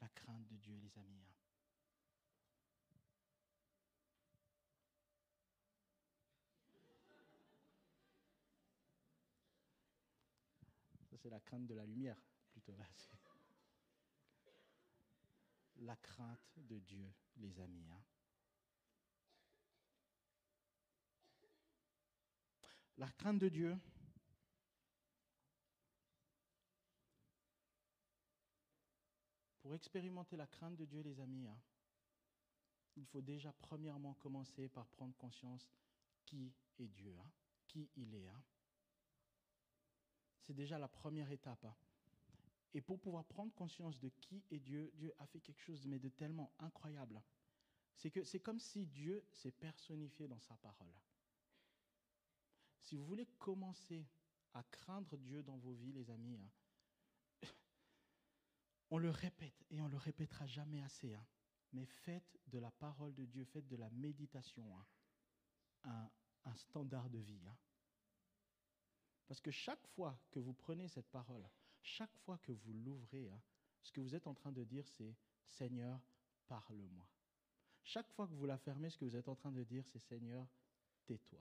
La 0.00 0.08
crainte 0.08 0.46
de 0.46 0.56
Dieu, 0.56 0.78
les 0.78 0.98
amis. 0.98 1.26
C'est 11.20 11.30
la 11.30 11.40
crainte 11.40 11.66
de 11.66 11.74
la 11.74 11.84
lumière, 11.84 12.16
plutôt. 12.50 12.74
La 15.82 15.96
crainte 15.96 16.58
de 16.58 16.78
Dieu, 16.78 17.12
les 17.36 17.60
amis. 17.60 17.88
Hein. 17.90 18.02
La 22.98 23.10
crainte 23.12 23.38
de 23.38 23.48
Dieu, 23.48 23.78
pour 29.62 29.74
expérimenter 29.74 30.36
la 30.36 30.46
crainte 30.46 30.76
de 30.76 30.84
Dieu, 30.84 31.00
les 31.00 31.18
amis, 31.20 31.46
hein, 31.46 31.58
il 32.96 33.06
faut 33.06 33.22
déjà 33.22 33.52
premièrement 33.52 34.14
commencer 34.14 34.68
par 34.68 34.86
prendre 34.88 35.16
conscience 35.16 35.66
qui 36.26 36.52
est 36.78 36.88
Dieu, 36.88 37.16
hein, 37.18 37.30
qui 37.66 37.88
il 37.96 38.14
est. 38.14 38.28
C'est 40.50 40.54
déjà 40.54 40.80
la 40.80 40.88
première 40.88 41.30
étape. 41.30 41.64
Hein. 41.64 41.76
Et 42.74 42.80
pour 42.80 42.98
pouvoir 42.98 43.24
prendre 43.24 43.54
conscience 43.54 44.00
de 44.00 44.08
qui 44.08 44.42
est 44.50 44.58
Dieu, 44.58 44.90
Dieu 44.96 45.14
a 45.20 45.26
fait 45.28 45.38
quelque 45.38 45.60
chose 45.60 45.86
mais 45.86 46.00
de 46.00 46.08
tellement 46.08 46.52
incroyable. 46.58 47.22
C'est 47.94 48.10
que 48.10 48.24
c'est 48.24 48.40
comme 48.40 48.58
si 48.58 48.84
Dieu 48.84 49.24
s'est 49.30 49.52
personnifié 49.52 50.26
dans 50.26 50.40
sa 50.40 50.56
parole. 50.56 50.92
Si 52.80 52.96
vous 52.96 53.04
voulez 53.04 53.26
commencer 53.38 54.08
à 54.52 54.64
craindre 54.64 55.16
Dieu 55.16 55.44
dans 55.44 55.56
vos 55.56 55.72
vies, 55.72 55.92
les 55.92 56.10
amis, 56.10 56.36
hein, 56.40 56.50
on 58.90 58.98
le 58.98 59.10
répète 59.10 59.64
et 59.70 59.80
on 59.80 59.86
le 59.86 59.98
répétera 59.98 60.48
jamais 60.48 60.82
assez. 60.82 61.14
Hein, 61.14 61.26
mais 61.74 61.86
faites 61.86 62.40
de 62.48 62.58
la 62.58 62.72
parole 62.72 63.14
de 63.14 63.24
Dieu, 63.24 63.44
faites 63.44 63.68
de 63.68 63.76
la 63.76 63.90
méditation 63.90 64.64
un, 65.84 66.10
un, 66.44 66.56
standard 66.56 67.08
de 67.08 67.20
vie. 67.20 67.40
Parce 69.30 69.40
que 69.40 69.52
chaque 69.52 69.86
fois 69.94 70.18
que 70.32 70.40
vous 70.40 70.54
prenez 70.54 70.88
cette 70.88 71.08
parole, 71.08 71.48
chaque 71.82 72.16
fois 72.24 72.36
que 72.38 72.50
vous 72.50 72.72
l'ouvrez, 72.72 73.28
hein, 73.30 73.40
ce 73.80 73.92
que 73.92 74.00
vous 74.00 74.16
êtes 74.16 74.26
en 74.26 74.34
train 74.34 74.50
de 74.50 74.64
dire, 74.64 74.84
c'est 74.88 75.14
Seigneur, 75.46 76.00
parle-moi. 76.48 77.06
Chaque 77.84 78.10
fois 78.10 78.26
que 78.26 78.32
vous 78.32 78.46
la 78.46 78.58
fermez, 78.58 78.90
ce 78.90 78.98
que 78.98 79.04
vous 79.04 79.14
êtes 79.14 79.28
en 79.28 79.36
train 79.36 79.52
de 79.52 79.62
dire, 79.62 79.86
c'est 79.86 80.00
Seigneur, 80.00 80.48
tais-toi. 81.06 81.38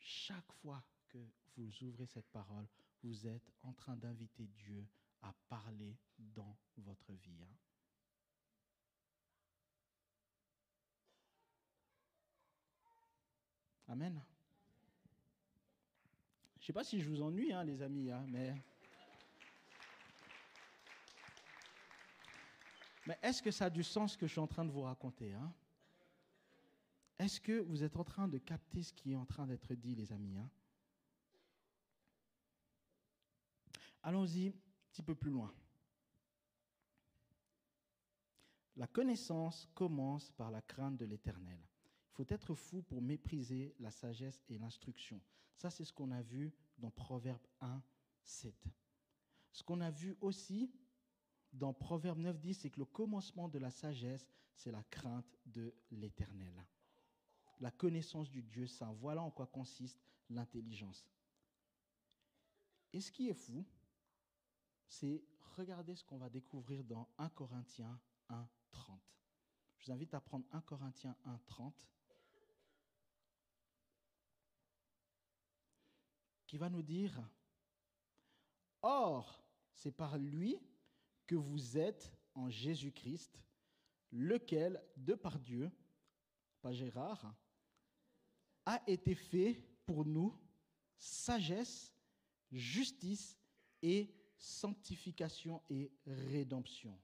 Chaque 0.00 0.52
fois 0.60 0.84
que 1.08 1.26
vous 1.56 1.84
ouvrez 1.84 2.04
cette 2.04 2.28
parole, 2.28 2.68
vous 3.02 3.26
êtes 3.26 3.50
en 3.62 3.72
train 3.72 3.96
d'inviter 3.96 4.48
Dieu 4.48 4.86
à 5.22 5.32
parler 5.48 5.96
dans 6.18 6.58
votre 6.76 7.14
vie. 7.14 7.42
Hein. 7.42 7.56
Amen. 13.88 14.22
Je 16.68 16.70
ne 16.70 16.74
sais 16.74 16.80
pas 16.80 16.84
si 16.84 17.00
je 17.00 17.08
vous 17.08 17.22
ennuie, 17.22 17.50
hein, 17.50 17.64
les 17.64 17.80
amis, 17.80 18.10
hein, 18.10 18.26
mais. 18.28 18.54
Est-ce 23.22 23.42
que 23.42 23.50
ça 23.50 23.64
a 23.64 23.70
du 23.70 23.82
sens 23.82 24.12
ce 24.12 24.18
que 24.18 24.26
je 24.26 24.32
suis 24.32 24.40
en 24.40 24.46
train 24.46 24.66
de 24.66 24.70
vous 24.70 24.82
raconter 24.82 25.32
hein? 25.32 25.50
Est-ce 27.18 27.40
que 27.40 27.60
vous 27.60 27.82
êtes 27.82 27.96
en 27.96 28.04
train 28.04 28.28
de 28.28 28.36
capter 28.36 28.82
ce 28.82 28.92
qui 28.92 29.12
est 29.12 29.16
en 29.16 29.24
train 29.24 29.46
d'être 29.46 29.72
dit, 29.72 29.94
les 29.94 30.12
amis 30.12 30.36
hein? 30.36 30.50
Allons-y 34.02 34.48
un 34.48 34.52
petit 34.92 35.02
peu 35.02 35.14
plus 35.14 35.30
loin. 35.30 35.50
La 38.76 38.86
connaissance 38.86 39.66
commence 39.74 40.30
par 40.32 40.50
la 40.50 40.60
crainte 40.60 40.98
de 40.98 41.06
l'éternel 41.06 41.67
faut 42.18 42.34
être 42.34 42.56
fou 42.56 42.82
pour 42.82 43.00
mépriser 43.00 43.76
la 43.78 43.92
sagesse 43.92 44.42
et 44.48 44.58
l'instruction. 44.58 45.20
Ça, 45.54 45.70
c'est 45.70 45.84
ce 45.84 45.92
qu'on 45.92 46.10
a 46.10 46.20
vu 46.20 46.52
dans 46.76 46.90
Proverbe 46.90 47.46
1, 47.60 47.80
7. 48.24 48.52
Ce 49.52 49.62
qu'on 49.62 49.80
a 49.80 49.92
vu 49.92 50.16
aussi 50.20 50.68
dans 51.52 51.72
Proverbe 51.72 52.18
9, 52.18 52.40
10, 52.40 52.54
c'est 52.54 52.70
que 52.70 52.80
le 52.80 52.86
commencement 52.86 53.48
de 53.48 53.60
la 53.60 53.70
sagesse, 53.70 54.28
c'est 54.56 54.72
la 54.72 54.82
crainte 54.90 55.38
de 55.46 55.72
l'éternel. 55.92 56.66
La 57.60 57.70
connaissance 57.70 58.28
du 58.28 58.42
Dieu 58.42 58.66
saint. 58.66 58.92
Voilà 58.94 59.22
en 59.22 59.30
quoi 59.30 59.46
consiste 59.46 60.00
l'intelligence. 60.28 61.06
Et 62.92 63.00
ce 63.00 63.12
qui 63.12 63.28
est 63.28 63.34
fou, 63.34 63.64
c'est 64.88 65.22
regarder 65.56 65.94
ce 65.94 66.02
qu'on 66.02 66.18
va 66.18 66.28
découvrir 66.28 66.82
dans 66.82 67.08
1 67.18 67.28
Corinthiens 67.28 68.00
1, 68.28 68.48
30. 68.72 69.00
Je 69.78 69.86
vous 69.86 69.92
invite 69.92 70.14
à 70.14 70.20
prendre 70.20 70.44
1 70.50 70.60
Corinthiens 70.62 71.16
1, 71.24 71.38
30. 71.46 71.88
Qui 76.48 76.56
va 76.56 76.68
nous 76.68 76.82
dire, 76.82 77.22
Or, 78.82 79.44
c'est 79.74 79.92
par 79.92 80.18
lui 80.18 80.58
que 81.26 81.36
vous 81.36 81.76
êtes 81.76 82.12
en 82.34 82.48
Jésus-Christ, 82.48 83.38
lequel, 84.10 84.82
de 84.96 85.14
par 85.14 85.38
Dieu, 85.38 85.70
pas 86.62 86.72
Gérard, 86.72 87.34
a 88.64 88.82
été 88.86 89.14
fait 89.14 89.62
pour 89.84 90.04
nous 90.04 90.36
sagesse, 90.96 91.94
justice 92.50 93.38
et 93.82 94.14
sanctification 94.38 95.62
et 95.68 95.92
rédemption. 96.06 96.98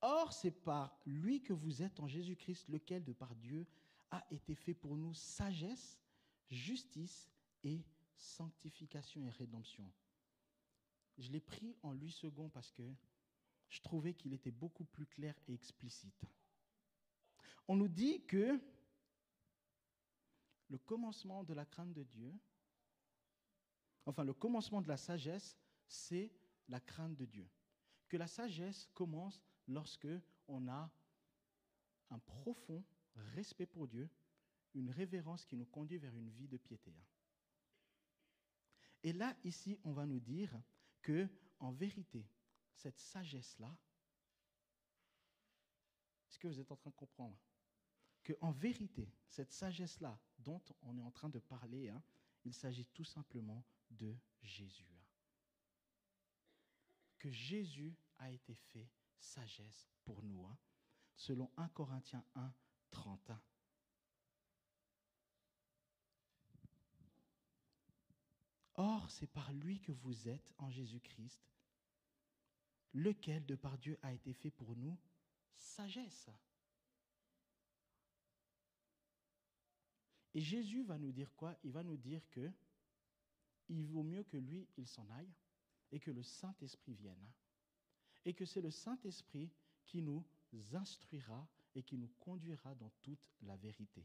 Or, 0.00 0.32
c'est 0.32 0.50
par 0.50 0.98
lui 1.06 1.42
que 1.42 1.52
vous 1.52 1.82
êtes 1.82 2.00
en 2.00 2.08
Jésus-Christ, 2.08 2.68
lequel, 2.68 3.04
de 3.04 3.12
par 3.12 3.34
Dieu, 3.36 3.66
a 4.10 4.24
été 4.30 4.54
fait 4.54 4.74
pour 4.74 4.96
nous 4.96 5.14
sagesse, 5.14 5.98
justice 6.54 7.28
et 7.62 7.84
sanctification 8.16 9.26
et 9.26 9.30
rédemption. 9.30 9.90
Je 11.18 11.30
l'ai 11.30 11.40
pris 11.40 11.76
en 11.82 11.92
8 11.92 12.10
secondes 12.10 12.52
parce 12.52 12.70
que 12.72 12.82
je 13.68 13.80
trouvais 13.80 14.14
qu'il 14.14 14.32
était 14.32 14.50
beaucoup 14.50 14.84
plus 14.84 15.06
clair 15.06 15.34
et 15.48 15.54
explicite. 15.54 16.24
On 17.66 17.76
nous 17.76 17.88
dit 17.88 18.24
que 18.26 18.60
le 20.68 20.78
commencement 20.78 21.44
de 21.44 21.54
la 21.54 21.64
crainte 21.64 21.92
de 21.92 22.02
Dieu, 22.02 22.32
enfin 24.06 24.24
le 24.24 24.34
commencement 24.34 24.82
de 24.82 24.88
la 24.88 24.96
sagesse, 24.96 25.56
c'est 25.86 26.32
la 26.68 26.80
crainte 26.80 27.16
de 27.16 27.24
Dieu. 27.24 27.48
Que 28.08 28.16
la 28.16 28.26
sagesse 28.26 28.88
commence 28.94 29.42
lorsque 29.66 30.08
on 30.48 30.68
a 30.68 30.90
un 32.10 32.18
profond 32.18 32.84
respect 33.34 33.66
pour 33.66 33.88
Dieu, 33.88 34.08
une 34.74 34.90
révérence 34.90 35.44
qui 35.44 35.56
nous 35.56 35.66
conduit 35.66 35.98
vers 35.98 36.14
une 36.14 36.30
vie 36.30 36.48
de 36.48 36.56
piété. 36.56 36.94
Hein. 36.96 37.06
Et 39.02 39.12
là, 39.12 39.36
ici, 39.44 39.78
on 39.84 39.92
va 39.92 40.06
nous 40.06 40.20
dire 40.20 40.60
que, 41.02 41.28
en 41.60 41.72
vérité, 41.72 42.26
cette 42.72 42.98
sagesse-là, 42.98 43.76
est-ce 46.28 46.38
que 46.38 46.48
vous 46.48 46.58
êtes 46.58 46.72
en 46.72 46.76
train 46.76 46.90
de 46.90 46.96
comprendre? 46.96 47.38
Que, 48.22 48.32
en 48.40 48.52
vérité, 48.52 49.12
cette 49.28 49.52
sagesse-là 49.52 50.18
dont 50.38 50.62
on 50.82 50.96
est 50.96 51.02
en 51.02 51.10
train 51.10 51.28
de 51.28 51.38
parler, 51.38 51.88
hein, 51.90 52.02
il 52.44 52.54
s'agit 52.54 52.86
tout 52.86 53.04
simplement 53.04 53.64
de 53.90 54.16
Jésus. 54.42 54.86
Hein. 54.90 55.04
que 57.18 57.30
Jésus 57.30 57.96
a 58.18 58.30
été 58.30 58.54
fait 58.54 58.90
sagesse 59.18 59.88
pour 60.04 60.22
nous, 60.22 60.46
selon 61.16 61.50
1 61.56 61.68
Corinthiens 61.68 62.24
1, 62.34 62.52
30. 62.90 63.30
Or, 68.76 69.10
c'est 69.10 69.26
par 69.28 69.52
lui 69.52 69.80
que 69.80 69.92
vous 69.92 70.28
êtes 70.28 70.52
en 70.58 70.70
Jésus-Christ, 70.70 71.40
lequel 72.92 73.44
de 73.46 73.54
par 73.54 73.78
Dieu 73.78 73.98
a 74.02 74.12
été 74.12 74.32
fait 74.32 74.50
pour 74.50 74.74
nous 74.76 74.98
sagesse. 75.56 76.30
Et 80.34 80.40
Jésus 80.40 80.82
va 80.82 80.98
nous 80.98 81.12
dire 81.12 81.32
quoi? 81.36 81.56
Il 81.62 81.70
va 81.70 81.84
nous 81.84 81.96
dire 81.96 82.28
que 82.30 82.50
il 83.68 83.86
vaut 83.86 84.02
mieux 84.02 84.24
que 84.24 84.36
lui, 84.36 84.68
il 84.76 84.86
s'en 84.86 85.08
aille 85.10 85.32
et 85.92 86.00
que 86.00 86.10
le 86.10 86.22
Saint-Esprit 86.22 86.94
vienne. 86.94 87.32
Et 88.24 88.34
que 88.34 88.44
c'est 88.44 88.60
le 88.60 88.70
Saint-Esprit 88.70 89.50
qui 89.86 90.02
nous 90.02 90.24
instruira 90.72 91.46
et 91.74 91.82
qui 91.82 91.96
nous 91.96 92.10
conduira 92.18 92.74
dans 92.74 92.90
toute 93.02 93.32
la 93.42 93.56
vérité. 93.56 94.04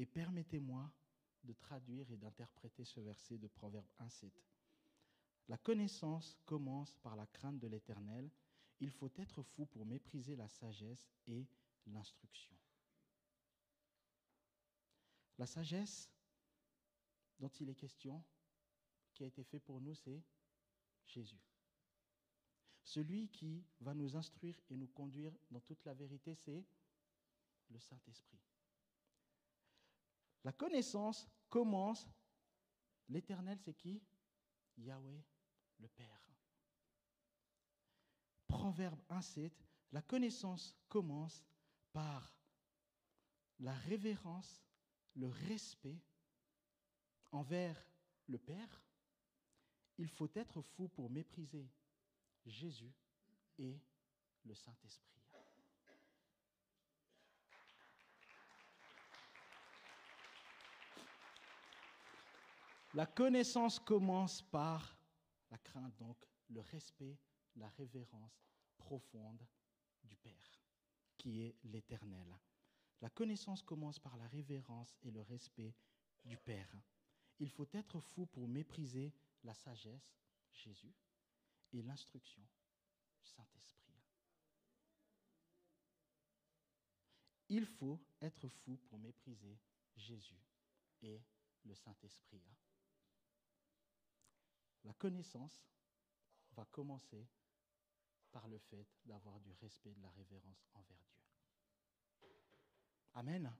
Et 0.00 0.06
permettez-moi 0.06 0.90
de 1.44 1.52
traduire 1.52 2.10
et 2.10 2.16
d'interpréter 2.16 2.86
ce 2.86 3.00
verset 3.00 3.36
de 3.36 3.48
Proverbe 3.48 3.84
1.7. 3.98 4.30
La 5.46 5.58
connaissance 5.58 6.38
commence 6.46 6.96
par 7.02 7.16
la 7.16 7.26
crainte 7.26 7.58
de 7.58 7.66
l'Éternel. 7.66 8.30
Il 8.80 8.90
faut 8.92 9.12
être 9.16 9.42
fou 9.42 9.66
pour 9.66 9.84
mépriser 9.84 10.36
la 10.36 10.48
sagesse 10.48 11.12
et 11.26 11.46
l'instruction. 11.86 12.56
La 15.36 15.44
sagesse 15.44 16.10
dont 17.38 17.50
il 17.60 17.68
est 17.68 17.74
question, 17.74 18.24
qui 19.12 19.24
a 19.24 19.26
été 19.26 19.44
fait 19.44 19.60
pour 19.60 19.82
nous, 19.82 19.94
c'est 19.94 20.22
Jésus. 21.04 21.44
Celui 22.84 23.28
qui 23.28 23.66
va 23.82 23.92
nous 23.92 24.16
instruire 24.16 24.58
et 24.70 24.78
nous 24.78 24.88
conduire 24.88 25.36
dans 25.50 25.60
toute 25.60 25.84
la 25.84 25.92
vérité, 25.92 26.34
c'est 26.34 26.64
le 27.68 27.78
Saint-Esprit. 27.80 28.40
La 30.44 30.52
connaissance 30.52 31.28
commence. 31.48 32.08
L'Éternel, 33.08 33.58
c'est 33.58 33.74
qui? 33.74 34.02
Yahweh, 34.78 35.24
le 35.78 35.88
Père. 35.88 36.30
Proverbe 38.46 39.00
1.7, 39.10 39.52
la 39.92 40.02
connaissance 40.02 40.76
commence 40.88 41.44
par 41.92 42.34
la 43.58 43.74
révérence, 43.74 44.62
le 45.14 45.28
respect 45.28 46.00
envers 47.32 47.84
le 48.26 48.38
Père. 48.38 48.82
Il 49.98 50.08
faut 50.08 50.30
être 50.34 50.62
fou 50.62 50.88
pour 50.88 51.10
mépriser 51.10 51.68
Jésus 52.46 52.94
et 53.58 53.78
le 54.44 54.54
Saint-Esprit. 54.54 55.19
La 62.94 63.06
connaissance 63.06 63.78
commence 63.78 64.42
par 64.42 64.98
la 65.50 65.58
crainte, 65.58 65.96
donc 65.96 66.16
le 66.48 66.60
respect, 66.60 67.16
la 67.56 67.68
révérence 67.68 68.42
profonde 68.76 69.46
du 70.02 70.16
Père, 70.16 70.60
qui 71.16 71.42
est 71.42 71.56
l'Éternel. 71.64 72.36
La 73.00 73.08
connaissance 73.08 73.62
commence 73.62 73.98
par 73.98 74.16
la 74.16 74.26
révérence 74.26 74.96
et 75.02 75.10
le 75.10 75.22
respect 75.22 75.74
du 76.24 76.36
Père. 76.36 76.76
Il 77.38 77.48
faut 77.48 77.68
être 77.72 78.00
fou 78.00 78.26
pour 78.26 78.48
mépriser 78.48 79.14
la 79.44 79.54
sagesse, 79.54 80.18
Jésus, 80.52 80.92
et 81.72 81.82
l'instruction, 81.82 82.42
Saint-Esprit. 83.22 83.94
Il 87.48 87.66
faut 87.66 88.00
être 88.20 88.48
fou 88.48 88.76
pour 88.88 88.98
mépriser 88.98 89.58
Jésus 89.96 90.42
et 91.02 91.22
le 91.64 91.74
Saint-Esprit. 91.74 92.42
La 94.84 94.94
connaissance 94.94 95.66
va 96.52 96.64
commencer 96.66 97.28
par 98.30 98.48
le 98.48 98.58
fait 98.58 98.86
d'avoir 99.04 99.40
du 99.40 99.52
respect, 99.52 99.94
de 99.94 100.02
la 100.02 100.10
révérence 100.10 100.68
envers 100.74 101.02
Dieu. 101.08 101.20
Amen. 103.14 103.52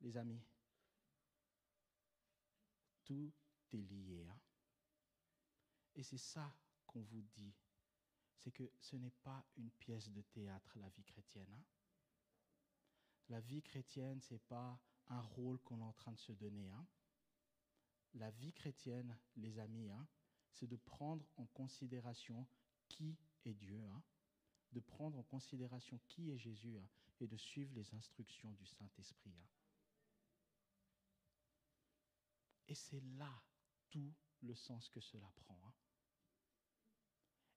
Les 0.00 0.16
amis, 0.16 0.42
tout 3.04 3.32
est 3.72 3.76
lié. 3.76 4.26
Hein. 4.26 4.38
Et 5.94 6.02
c'est 6.02 6.18
ça 6.18 6.54
qu'on 6.86 7.02
vous 7.02 7.22
dit. 7.22 7.52
C'est 8.36 8.52
que 8.52 8.70
ce 8.78 8.96
n'est 8.96 9.10
pas 9.10 9.44
une 9.56 9.70
pièce 9.70 10.10
de 10.10 10.22
théâtre, 10.22 10.78
la 10.78 10.88
vie 10.90 11.02
chrétienne. 11.02 11.52
Hein. 11.52 11.64
La 13.30 13.40
vie 13.40 13.62
chrétienne, 13.62 14.20
ce 14.20 14.34
n'est 14.34 14.40
pas 14.40 14.80
un 15.08 15.20
rôle 15.20 15.58
qu'on 15.60 15.80
est 15.80 15.84
en 15.84 15.92
train 15.92 16.12
de 16.12 16.18
se 16.18 16.32
donner. 16.32 16.70
Hein 16.70 16.86
la 18.18 18.30
vie 18.30 18.52
chrétienne, 18.52 19.16
les 19.36 19.58
amis, 19.58 19.90
hein, 19.90 20.06
c'est 20.52 20.66
de 20.66 20.76
prendre 20.76 21.24
en 21.36 21.46
considération 21.46 22.46
qui 22.88 23.16
est 23.44 23.54
Dieu, 23.54 23.82
hein, 23.90 24.02
de 24.72 24.80
prendre 24.80 25.18
en 25.18 25.22
considération 25.22 26.00
qui 26.08 26.30
est 26.30 26.38
Jésus 26.38 26.76
hein, 26.78 26.88
et 27.20 27.26
de 27.26 27.36
suivre 27.36 27.72
les 27.74 27.94
instructions 27.94 28.52
du 28.52 28.66
Saint-Esprit. 28.66 29.34
Et 32.66 32.74
c'est 32.74 33.00
là 33.16 33.42
tout 33.90 34.12
le 34.42 34.54
sens 34.54 34.88
que 34.90 35.00
cela 35.00 35.30
prend. 35.36 35.58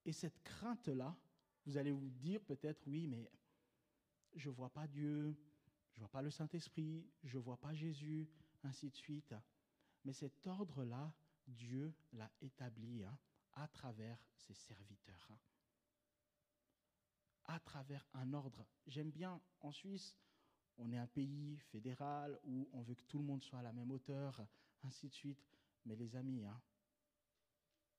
Et 0.06 0.14
cette 0.14 0.42
crainte-là, 0.44 1.16
vous 1.66 1.78
allez 1.78 1.92
vous 1.92 2.10
dire 2.10 2.44
peut-être, 2.44 2.88
oui, 2.88 3.08
mais 3.08 3.30
je 4.34 4.50
ne 4.50 4.56
vois 4.56 4.72
pas 4.72 4.88
Dieu, 4.88 5.36
je 5.92 5.98
ne 5.98 6.00
vois 6.00 6.10
pas 6.10 6.22
le 6.22 6.32
Saint-Esprit, 6.32 7.06
je 7.24 7.38
ne 7.38 7.44
vois 7.44 7.58
pas 7.58 7.74
Jésus, 7.74 8.28
ainsi 8.64 8.90
de 8.90 8.96
suite. 8.96 9.36
Mais 10.04 10.14
cet 10.14 10.48
ordre-là, 10.48 11.14
Dieu 11.48 11.94
l'a 12.14 12.32
établi 12.42 13.04
hein, 13.04 13.18
à 13.54 13.68
travers 13.68 14.18
ses 14.36 14.54
serviteurs. 14.54 15.28
Hein. 15.32 15.38
À 17.46 17.60
travers 17.60 18.08
un 18.14 18.34
ordre. 18.34 18.66
J'aime 18.88 19.12
bien, 19.12 19.42
en 19.60 19.72
Suisse, 19.72 20.16
on 20.78 20.92
est 20.92 20.98
un 20.98 21.08
pays 21.08 21.58
fédéral 21.72 22.40
où 22.44 22.70
on 22.74 22.82
veut 22.82 22.96
que 22.96 23.04
tout 23.04 23.20
le 23.20 23.26
monde 23.26 23.44
soit 23.44 23.60
à 23.60 23.64
la 23.64 23.74
même 23.74 23.92
hauteur, 23.92 24.46
ainsi 24.84 25.10
de 25.10 25.14
suite. 25.14 25.46
Mais 25.86 25.96
les 25.96 26.16
amis, 26.16 26.46
hein, 26.46 26.62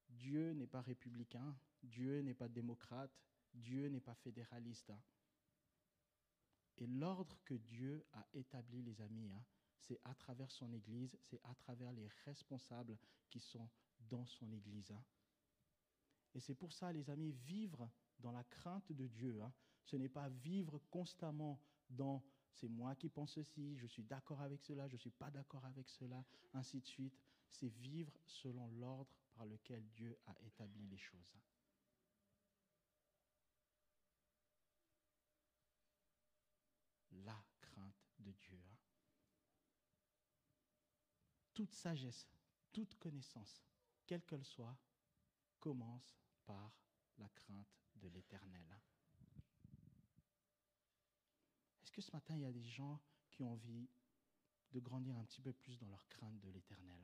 Dieu 0.08 0.52
n'est 0.52 0.66
pas 0.66 0.80
républicain, 0.80 1.56
Dieu 1.82 2.20
n'est 2.20 2.34
pas 2.34 2.48
démocrate, 2.48 3.10
Dieu 3.54 3.88
n'est 3.88 4.00
pas 4.00 4.14
fédéraliste. 4.14 4.92
Et 6.78 6.86
l'ordre 6.86 7.38
que 7.44 7.54
Dieu 7.54 8.04
a 8.12 8.26
établi, 8.32 8.82
les 8.82 9.00
amis, 9.00 9.30
c'est 9.82 10.00
à 10.04 10.14
travers 10.14 10.50
son 10.50 10.72
Église, 10.72 11.18
c'est 11.22 11.40
à 11.44 11.54
travers 11.54 11.92
les 11.92 12.08
responsables 12.24 12.96
qui 13.30 13.40
sont 13.40 13.68
dans 14.08 14.26
son 14.26 14.50
Église. 14.52 14.90
Hein. 14.92 15.02
Et 16.34 16.40
c'est 16.40 16.54
pour 16.54 16.72
ça, 16.72 16.92
les 16.92 17.10
amis, 17.10 17.32
vivre 17.32 17.90
dans 18.20 18.32
la 18.32 18.44
crainte 18.44 18.92
de 18.92 19.06
Dieu, 19.06 19.40
hein, 19.42 19.52
ce 19.84 19.96
n'est 19.96 20.08
pas 20.08 20.28
vivre 20.28 20.80
constamment 20.90 21.60
dans 21.90 22.22
c'est 22.54 22.68
moi 22.68 22.94
qui 22.94 23.08
pense 23.08 23.32
ceci, 23.32 23.76
je 23.76 23.86
suis 23.86 24.02
d'accord 24.02 24.40
avec 24.40 24.62
cela, 24.62 24.86
je 24.86 24.94
ne 24.94 24.98
suis 24.98 25.10
pas 25.10 25.30
d'accord 25.30 25.64
avec 25.64 25.88
cela, 25.88 26.22
ainsi 26.52 26.80
de 26.80 26.86
suite. 26.86 27.18
C'est 27.50 27.68
vivre 27.68 28.12
selon 28.26 28.68
l'ordre 28.68 29.10
par 29.34 29.46
lequel 29.46 29.82
Dieu 29.88 30.18
a 30.26 30.34
établi 30.42 30.86
les 30.86 30.98
choses. 30.98 31.34
La 37.24 37.42
crainte 37.60 38.04
de 38.18 38.32
Dieu. 38.32 38.58
Hein 38.70 38.91
toute 41.54 41.72
sagesse, 41.72 42.28
toute 42.72 42.94
connaissance, 42.96 43.62
quelle 44.06 44.24
qu'elle 44.24 44.44
soit, 44.44 44.76
commence 45.60 46.16
par 46.44 46.72
la 47.18 47.28
crainte 47.28 47.78
de 47.96 48.08
l'Éternel. 48.08 48.80
Est-ce 51.82 51.92
que 51.92 52.00
ce 52.00 52.12
matin, 52.12 52.34
il 52.34 52.42
y 52.42 52.46
a 52.46 52.52
des 52.52 52.64
gens 52.64 53.00
qui 53.30 53.42
ont 53.42 53.52
envie 53.52 53.88
de 54.72 54.80
grandir 54.80 55.16
un 55.16 55.24
petit 55.24 55.42
peu 55.42 55.52
plus 55.52 55.78
dans 55.78 55.88
leur 55.88 56.08
crainte 56.08 56.40
de 56.40 56.50
l'Éternel? 56.50 57.00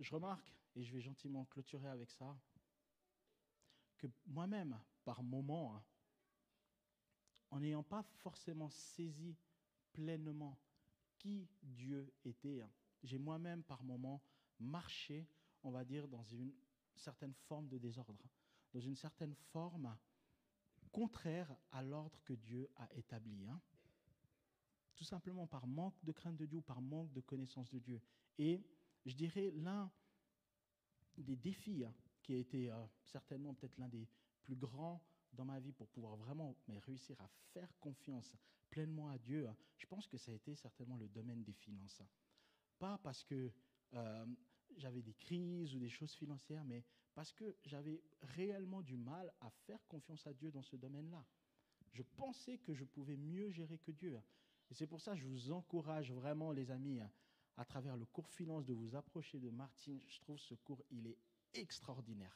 Je 0.00 0.12
remarque, 0.12 0.52
et 0.74 0.82
je 0.82 0.92
vais 0.92 1.00
gentiment 1.00 1.44
clôturer 1.44 1.88
avec 1.88 2.10
ça, 2.10 2.36
que 3.98 4.08
moi-même, 4.26 4.76
par 5.04 5.22
moment, 5.22 5.76
hein, 5.76 5.84
en 7.50 7.60
n'ayant 7.60 7.82
pas 7.82 8.02
forcément 8.02 8.70
saisi 8.70 9.36
pleinement 9.92 10.58
qui 11.18 11.48
Dieu 11.62 12.12
était, 12.24 12.62
hein, 12.62 12.70
j'ai 13.02 13.18
moi-même 13.18 13.62
par 13.62 13.82
moment 13.82 14.22
marché, 14.58 15.28
on 15.62 15.70
va 15.70 15.84
dire, 15.84 16.08
dans 16.08 16.24
une 16.24 16.52
certaine 16.96 17.34
forme 17.34 17.68
de 17.68 17.78
désordre, 17.78 18.24
dans 18.72 18.80
une 18.80 18.96
certaine 18.96 19.34
forme 19.34 19.96
contraire 20.92 21.54
à 21.72 21.82
l'ordre 21.82 22.20
que 22.24 22.34
Dieu 22.34 22.70
a 22.76 22.88
établi. 22.94 23.46
Hein. 23.46 23.60
Tout 24.94 25.04
simplement 25.04 25.46
par 25.46 25.66
manque 25.66 26.02
de 26.04 26.12
crainte 26.12 26.36
de 26.36 26.46
Dieu 26.46 26.58
ou 26.58 26.62
par 26.62 26.80
manque 26.80 27.12
de 27.12 27.20
connaissance 27.20 27.70
de 27.70 27.78
Dieu. 27.78 28.00
Et 28.38 28.62
je 29.06 29.14
dirais 29.14 29.50
l'un 29.56 29.90
des 31.16 31.36
défis 31.36 31.84
qui 32.22 32.34
a 32.34 32.36
été 32.36 32.70
euh, 32.70 32.84
certainement 33.04 33.54
peut-être 33.54 33.76
l'un 33.78 33.88
des 33.88 34.08
plus 34.42 34.56
grands 34.56 35.02
dans 35.32 35.44
ma 35.44 35.60
vie 35.60 35.72
pour 35.72 35.88
pouvoir 35.88 36.16
vraiment 36.16 36.56
mais 36.68 36.78
réussir 36.78 37.20
à 37.20 37.28
faire 37.52 37.72
confiance 37.80 38.36
pleinement 38.70 39.08
à 39.08 39.18
Dieu, 39.18 39.46
hein, 39.46 39.56
je 39.76 39.86
pense 39.86 40.06
que 40.06 40.16
ça 40.16 40.30
a 40.30 40.34
été 40.34 40.54
certainement 40.54 40.96
le 40.96 41.08
domaine 41.08 41.42
des 41.42 41.52
finances. 41.52 42.02
Pas 42.78 42.98
parce 42.98 43.22
que 43.22 43.52
euh, 43.94 44.26
j'avais 44.76 45.02
des 45.02 45.14
crises 45.14 45.74
ou 45.74 45.78
des 45.78 45.90
choses 45.90 46.14
financières, 46.14 46.64
mais 46.64 46.84
parce 47.14 47.32
que 47.32 47.56
j'avais 47.64 48.02
réellement 48.22 48.82
du 48.82 48.96
mal 48.96 49.32
à 49.40 49.50
faire 49.50 49.86
confiance 49.86 50.26
à 50.26 50.32
Dieu 50.32 50.50
dans 50.50 50.62
ce 50.62 50.76
domaine-là. 50.76 51.24
Je 51.92 52.02
pensais 52.02 52.58
que 52.58 52.72
je 52.72 52.84
pouvais 52.84 53.16
mieux 53.16 53.50
gérer 53.50 53.78
que 53.78 53.90
Dieu. 53.90 54.18
Et 54.70 54.74
c'est 54.74 54.86
pour 54.86 55.02
ça 55.02 55.12
que 55.12 55.18
je 55.18 55.26
vous 55.26 55.52
encourage 55.52 56.10
vraiment, 56.10 56.52
les 56.52 56.70
amis, 56.70 57.00
à 57.58 57.64
travers 57.66 57.96
le 57.96 58.06
cours 58.06 58.30
finance, 58.30 58.64
de 58.64 58.72
vous 58.72 58.96
approcher 58.96 59.38
de 59.38 59.50
Martine. 59.50 60.00
Je 60.08 60.20
trouve 60.20 60.38
ce 60.38 60.54
cours, 60.54 60.82
il 60.90 61.06
est 61.06 61.18
extraordinaire. 61.52 62.34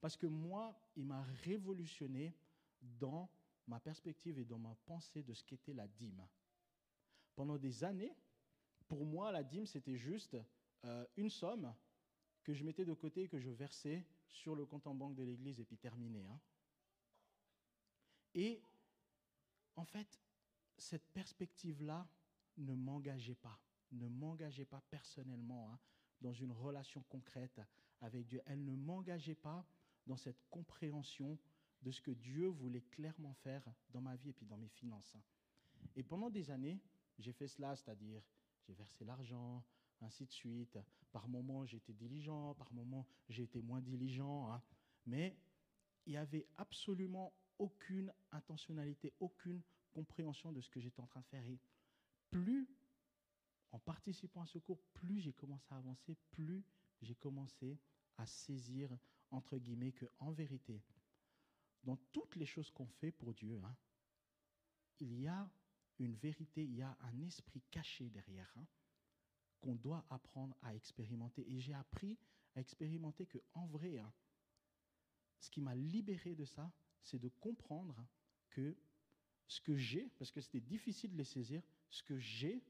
Parce 0.00 0.16
que 0.16 0.26
moi, 0.26 0.78
il 0.96 1.04
m'a 1.04 1.22
révolutionné 1.44 2.34
dans 2.80 3.28
ma 3.66 3.80
perspective 3.80 4.38
et 4.38 4.44
dans 4.44 4.58
ma 4.58 4.74
pensée 4.86 5.22
de 5.22 5.34
ce 5.34 5.44
qu'était 5.44 5.74
la 5.74 5.88
dîme. 5.88 6.26
Pendant 7.34 7.58
des 7.58 7.84
années, 7.84 8.14
pour 8.86 9.04
moi, 9.04 9.30
la 9.32 9.42
dîme, 9.42 9.66
c'était 9.66 9.96
juste 9.96 10.36
euh, 10.84 11.06
une 11.16 11.30
somme 11.30 11.74
que 12.42 12.54
je 12.54 12.64
mettais 12.64 12.84
de 12.84 12.94
côté 12.94 13.24
et 13.24 13.28
que 13.28 13.38
je 13.38 13.50
versais 13.50 14.06
sur 14.26 14.54
le 14.54 14.64
compte 14.64 14.86
en 14.86 14.94
banque 14.94 15.14
de 15.14 15.22
l'Église 15.22 15.60
et 15.60 15.64
puis 15.64 15.76
terminé. 15.76 16.24
Hein. 16.26 16.40
Et 18.34 18.62
en 19.76 19.84
fait, 19.84 20.20
cette 20.76 21.06
perspective-là 21.12 22.08
ne 22.56 22.74
m'engageait 22.74 23.34
pas, 23.34 23.60
ne 23.92 24.08
m'engageait 24.08 24.64
pas 24.64 24.80
personnellement 24.90 25.72
hein, 25.72 25.78
dans 26.20 26.32
une 26.32 26.52
relation 26.52 27.02
concrète 27.08 27.60
avec 28.00 28.26
Dieu. 28.26 28.40
Elle 28.46 28.64
ne 28.64 28.74
m'engageait 28.74 29.34
pas 29.34 29.66
dans 30.08 30.16
cette 30.16 30.42
compréhension 30.50 31.38
de 31.82 31.90
ce 31.92 32.00
que 32.00 32.10
Dieu 32.10 32.48
voulait 32.48 32.82
clairement 32.82 33.34
faire 33.34 33.62
dans 33.90 34.00
ma 34.00 34.16
vie 34.16 34.30
et 34.30 34.32
puis 34.32 34.46
dans 34.46 34.56
mes 34.56 34.68
finances. 34.68 35.14
Hein. 35.14 35.22
Et 35.94 36.02
pendant 36.02 36.30
des 36.30 36.50
années, 36.50 36.80
j'ai 37.18 37.32
fait 37.32 37.46
cela, 37.46 37.76
c'est-à-dire 37.76 38.22
j'ai 38.66 38.74
versé 38.74 39.04
l'argent, 39.04 39.64
ainsi 40.00 40.26
de 40.26 40.32
suite. 40.32 40.78
Par 41.12 41.28
moments, 41.28 41.64
j'étais 41.64 41.92
diligent, 41.92 42.54
par 42.54 42.72
moments, 42.72 43.06
j'ai 43.28 43.44
été 43.44 43.60
moins 43.62 43.80
diligent. 43.80 44.52
Hein. 44.52 44.62
Mais 45.06 45.36
il 46.06 46.10
n'y 46.12 46.16
avait 46.16 46.46
absolument 46.56 47.32
aucune 47.58 48.12
intentionnalité, 48.32 49.12
aucune 49.20 49.62
compréhension 49.92 50.52
de 50.52 50.60
ce 50.60 50.70
que 50.70 50.80
j'étais 50.80 51.00
en 51.00 51.06
train 51.06 51.20
de 51.20 51.26
faire. 51.26 51.44
Et 51.44 51.58
plus, 52.30 52.68
en 53.72 53.78
participant 53.78 54.42
à 54.42 54.46
ce 54.46 54.58
cours, 54.58 54.80
plus 54.94 55.20
j'ai 55.20 55.32
commencé 55.32 55.66
à 55.70 55.76
avancer, 55.76 56.16
plus 56.30 56.64
j'ai 57.02 57.14
commencé 57.14 57.78
à 58.16 58.26
saisir, 58.26 58.96
entre 59.30 59.58
guillemets, 59.58 59.92
que 59.92 60.06
en 60.18 60.32
vérité, 60.32 60.82
dans 61.84 61.96
toutes 62.12 62.36
les 62.36 62.46
choses 62.46 62.70
qu'on 62.70 62.86
fait 62.86 63.12
pour 63.12 63.34
Dieu, 63.34 63.60
hein, 63.64 63.76
il 65.00 65.20
y 65.20 65.26
a 65.28 65.50
une 65.98 66.14
vérité, 66.14 66.64
il 66.64 66.74
y 66.74 66.82
a 66.82 66.96
un 67.00 67.20
esprit 67.20 67.62
caché 67.70 68.08
derrière. 68.10 68.52
Hein 68.56 68.66
qu'on 69.60 69.74
doit 69.74 70.04
apprendre 70.10 70.56
à 70.62 70.74
expérimenter. 70.74 71.44
Et 71.50 71.60
j'ai 71.60 71.74
appris 71.74 72.18
à 72.54 72.60
expérimenter 72.60 73.26
que, 73.26 73.38
en 73.54 73.66
vrai, 73.66 73.98
hein, 73.98 74.12
ce 75.40 75.50
qui 75.50 75.60
m'a 75.60 75.74
libéré 75.74 76.34
de 76.34 76.44
ça, 76.44 76.72
c'est 77.02 77.18
de 77.18 77.28
comprendre 77.28 78.06
que 78.50 78.76
ce 79.46 79.60
que 79.60 79.76
j'ai, 79.76 80.10
parce 80.18 80.30
que 80.30 80.40
c'était 80.40 80.60
difficile 80.60 81.12
de 81.12 81.18
les 81.18 81.24
saisir, 81.24 81.62
ce 81.90 82.02
que 82.02 82.18
j'ai, 82.18 82.62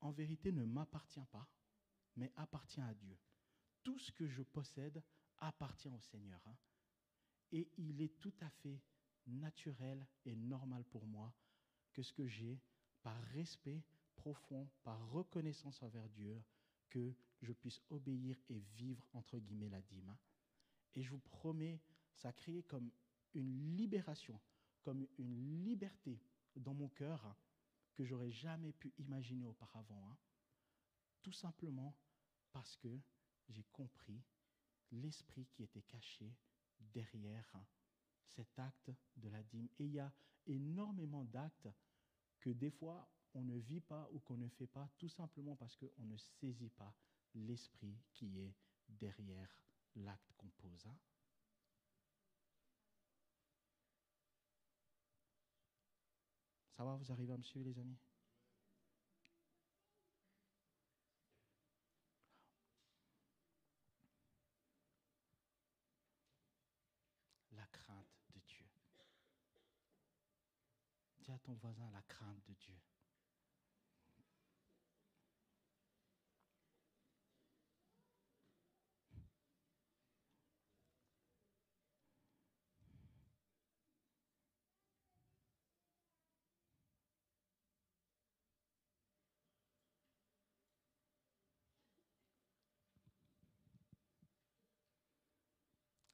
en 0.00 0.10
vérité, 0.10 0.52
ne 0.52 0.64
m'appartient 0.64 1.24
pas, 1.30 1.48
mais 2.16 2.32
appartient 2.36 2.80
à 2.80 2.94
Dieu. 2.94 3.16
Tout 3.82 3.98
ce 3.98 4.10
que 4.12 4.26
je 4.26 4.42
possède 4.42 5.02
appartient 5.38 5.88
au 5.88 6.00
Seigneur. 6.00 6.40
Hein. 6.46 6.56
Et 7.52 7.70
il 7.78 8.00
est 8.02 8.18
tout 8.20 8.34
à 8.40 8.50
fait 8.50 8.80
naturel 9.26 10.06
et 10.24 10.36
normal 10.36 10.84
pour 10.84 11.06
moi 11.06 11.34
que 11.92 12.02
ce 12.02 12.12
que 12.12 12.26
j'ai, 12.26 12.60
par 13.02 13.20
respect, 13.34 13.82
profond, 14.14 14.68
par 14.82 15.10
reconnaissance 15.10 15.82
envers 15.82 16.08
Dieu, 16.10 16.42
que 16.88 17.14
je 17.42 17.52
puisse 17.52 17.80
obéir 17.90 18.36
et 18.48 18.58
vivre, 18.58 19.06
entre 19.12 19.38
guillemets, 19.38 19.68
la 19.68 19.82
dîme. 19.82 20.16
Et 20.94 21.02
je 21.02 21.10
vous 21.10 21.18
promets, 21.18 21.80
ça 22.14 22.28
a 22.28 22.32
créé 22.32 22.62
comme 22.62 22.90
une 23.34 23.76
libération, 23.76 24.40
comme 24.80 25.06
une 25.18 25.64
liberté 25.64 26.20
dans 26.54 26.74
mon 26.74 26.88
cœur 26.88 27.36
que 27.94 28.04
j'aurais 28.04 28.30
jamais 28.30 28.72
pu 28.72 28.92
imaginer 28.98 29.46
auparavant. 29.46 30.08
Hein. 30.10 30.16
Tout 31.22 31.32
simplement 31.32 31.96
parce 32.52 32.76
que 32.76 33.00
j'ai 33.48 33.64
compris 33.72 34.22
l'esprit 34.92 35.46
qui 35.46 35.62
était 35.62 35.82
caché 35.82 36.34
derrière 36.80 37.56
cet 38.34 38.58
acte 38.58 38.90
de 39.16 39.28
la 39.28 39.42
dîme. 39.42 39.68
Et 39.78 39.84
il 39.84 39.92
y 39.92 40.00
a 40.00 40.12
énormément 40.46 41.24
d'actes 41.24 41.68
que 42.40 42.50
des 42.50 42.70
fois 42.70 43.08
on 43.34 43.44
ne 43.44 43.58
vit 43.58 43.80
pas 43.80 44.08
ou 44.12 44.20
qu'on 44.20 44.36
ne 44.36 44.48
fait 44.48 44.66
pas 44.66 44.88
tout 44.98 45.08
simplement 45.08 45.56
parce 45.56 45.76
qu'on 45.76 46.04
ne 46.04 46.16
saisit 46.16 46.70
pas 46.70 46.94
l'esprit 47.34 47.98
qui 48.12 48.40
est 48.40 48.54
derrière 48.88 49.60
l'acte 49.94 50.32
qu'on 50.36 50.48
pose. 50.48 50.86
Hein. 50.86 50.96
Ça 56.76 56.84
va, 56.84 56.94
vous 56.96 57.10
arrivez 57.10 57.32
à 57.32 57.38
me 57.38 57.42
suivre, 57.42 57.64
les 57.66 57.78
amis 57.78 57.96
La 67.52 67.66
crainte 67.72 68.20
de 68.34 68.40
Dieu. 68.46 68.66
Dis 71.26 71.32
à 71.32 71.38
ton 71.40 71.54
voisin 71.54 71.90
la 71.92 72.02
crainte 72.02 72.40
de 72.46 72.54
Dieu. 72.54 72.78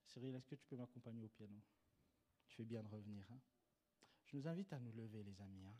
Cyril, 0.06 0.34
est-ce 0.34 0.46
que 0.46 0.54
tu 0.54 0.64
peux 0.64 0.76
m'accompagner 0.76 1.22
au 1.22 1.28
piano? 1.28 1.60
Tu 2.48 2.56
fais 2.56 2.64
bien 2.64 2.82
de 2.82 2.88
revenir. 2.88 3.26
Hein? 3.30 3.40
Je 4.32 4.38
nous 4.38 4.48
invite 4.48 4.72
à 4.72 4.78
nous 4.78 4.92
lever, 4.92 5.22
les 5.22 5.42
amis. 5.42 5.66
Hein 5.66 5.74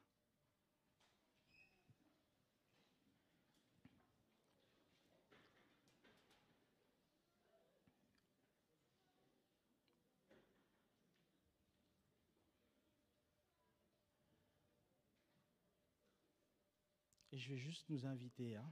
Et 17.34 17.38
je 17.38 17.48
vais 17.48 17.56
juste 17.56 17.88
nous 17.88 18.04
inviter, 18.04 18.56
hein, 18.56 18.70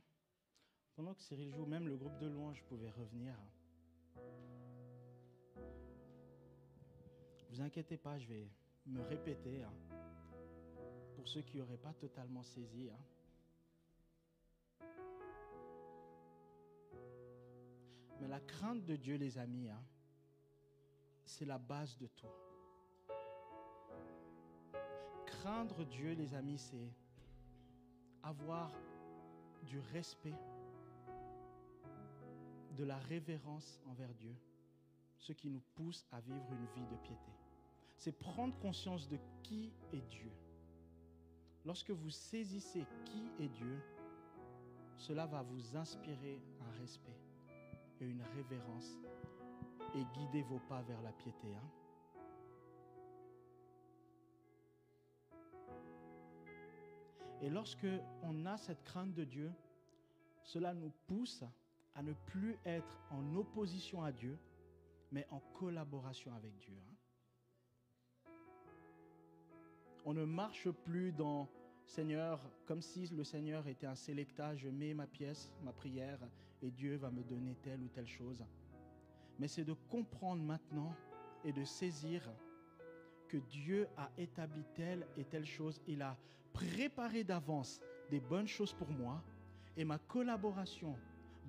pendant 0.94 1.14
que 1.14 1.22
Cyril 1.22 1.54
joue, 1.54 1.64
même 1.64 1.88
le 1.88 1.96
groupe 1.96 2.18
de 2.18 2.26
louange 2.26 2.62
pouvait 2.64 2.90
revenir. 2.90 3.34
vous 7.48 7.60
inquiétez 7.62 7.96
pas, 7.96 8.18
je 8.18 8.26
vais 8.28 8.48
me 8.90 9.02
répéter 9.02 9.62
hein, 9.62 9.72
pour 11.14 11.28
ceux 11.28 11.42
qui 11.42 11.58
n'auraient 11.58 11.76
pas 11.76 11.92
totalement 11.94 12.42
saisi. 12.42 12.90
Hein. 12.90 12.98
Mais 18.20 18.28
la 18.28 18.40
crainte 18.40 18.84
de 18.84 18.96
Dieu, 18.96 19.16
les 19.16 19.38
amis, 19.38 19.68
hein, 19.68 19.82
c'est 21.24 21.46
la 21.46 21.58
base 21.58 21.96
de 21.98 22.06
tout. 22.08 22.26
Craindre 25.26 25.84
Dieu, 25.84 26.12
les 26.12 26.34
amis, 26.34 26.58
c'est 26.58 26.92
avoir 28.22 28.70
du 29.62 29.78
respect, 29.92 30.34
de 32.76 32.84
la 32.84 32.98
révérence 32.98 33.80
envers 33.86 34.12
Dieu 34.14 34.34
ce 35.18 35.32
qui 35.32 35.50
nous 35.50 35.62
pousse 35.74 36.06
à 36.12 36.20
vivre 36.20 36.46
une 36.50 36.66
vie 36.74 36.86
de 36.86 36.96
piété. 36.96 37.50
C'est 38.01 38.13
prendre 38.19 38.59
conscience 38.61 39.07
de 39.11 39.19
qui 39.42 39.71
est 39.92 40.01
Dieu. 40.09 40.33
Lorsque 41.67 41.90
vous 41.90 42.09
saisissez 42.09 42.87
qui 43.05 43.31
est 43.38 43.48
Dieu, 43.48 43.79
cela 44.96 45.27
va 45.27 45.42
vous 45.42 45.77
inspirer 45.77 46.40
un 46.63 46.81
respect 46.81 47.21
et 48.01 48.07
une 48.07 48.23
révérence 48.23 48.96
et 49.94 50.03
guidez 50.15 50.40
vos 50.44 50.61
pas 50.61 50.81
vers 50.81 51.03
la 51.03 51.13
piété. 51.13 51.55
hein. 51.55 51.71
Et 57.42 57.51
lorsque 57.51 57.87
on 58.23 58.46
a 58.46 58.57
cette 58.57 58.83
crainte 58.83 59.13
de 59.13 59.25
Dieu, 59.25 59.53
cela 60.42 60.73
nous 60.73 60.92
pousse 61.07 61.44
à 61.94 62.03
ne 62.03 62.15
plus 62.15 62.57
être 62.65 62.98
en 63.11 63.37
opposition 63.37 64.03
à 64.03 64.11
Dieu, 64.11 64.38
mais 65.13 65.27
en 65.31 65.40
collaboration 65.53 66.35
avec 66.35 66.57
Dieu. 66.57 66.73
hein. 66.81 66.94
On 70.05 70.15
ne 70.15 70.25
marche 70.25 70.71
plus 70.71 71.13
dans 71.13 71.48
Seigneur, 71.85 72.40
comme 72.67 72.83
si 72.83 73.07
le 73.09 73.25
Seigneur 73.25 73.67
était 73.67 73.87
un 73.87 73.94
sélectage, 73.94 74.61
je 74.61 74.69
mets 74.69 74.94
ma 74.94 75.07
pièce, 75.07 75.53
ma 75.63 75.73
prière, 75.73 76.21
et 76.63 76.71
Dieu 76.71 76.96
va 76.96 77.11
me 77.11 77.23
donner 77.23 77.57
telle 77.63 77.83
ou 77.83 77.88
telle 77.88 78.07
chose. 78.07 78.44
Mais 79.38 79.48
c'est 79.48 79.65
de 79.65 79.75
comprendre 79.88 80.42
maintenant 80.42 80.94
et 81.44 81.53
de 81.53 81.65
saisir 81.65 82.31
que 83.29 83.38
Dieu 83.38 83.88
a 83.96 84.11
établi 84.19 84.65
telle 84.75 85.07
et 85.17 85.25
telle 85.25 85.46
chose. 85.46 85.81
Il 85.87 86.03
a 86.03 86.17
préparé 86.53 87.25
d'avance 87.25 87.81
des 88.11 88.21
bonnes 88.21 88.48
choses 88.48 88.73
pour 88.73 88.90
moi. 88.90 89.23
Et 89.77 89.85
ma 89.85 89.98
collaboration, 89.98 90.96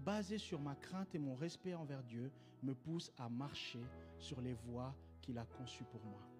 basée 0.05 0.37
sur 0.37 0.59
ma 0.59 0.75
crainte 0.75 1.13
et 1.15 1.19
mon 1.19 1.35
respect 1.35 1.73
envers 1.73 2.03
Dieu, 2.03 2.31
me 2.63 2.73
pousse 2.73 3.11
à 3.17 3.27
marcher 3.29 3.83
sur 4.19 4.39
les 4.41 4.53
voies 4.53 4.95
qu'il 5.21 5.37
a 5.37 5.45
conçues 5.45 5.85
pour 5.85 6.03
moi. 6.05 6.30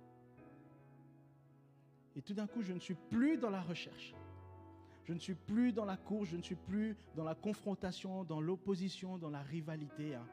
Et 2.15 2.21
tout 2.21 2.33
d'un 2.33 2.47
coup, 2.47 2.61
je 2.61 2.73
ne 2.73 2.79
suis 2.79 2.95
plus 3.09 3.37
dans 3.37 3.49
la 3.49 3.61
recherche. 3.61 4.13
Je 5.03 5.13
ne 5.13 5.19
suis 5.19 5.35
plus 5.35 5.73
dans 5.73 5.85
la 5.85 5.97
course, 5.97 6.29
je 6.29 6.37
ne 6.37 6.41
suis 6.41 6.55
plus 6.55 6.95
dans 7.15 7.23
la 7.23 7.35
confrontation, 7.35 8.23
dans 8.23 8.39
l'opposition, 8.39 9.17
dans 9.17 9.29
la 9.29 9.41
rivalité. 9.41 10.15
hein. 10.15 10.27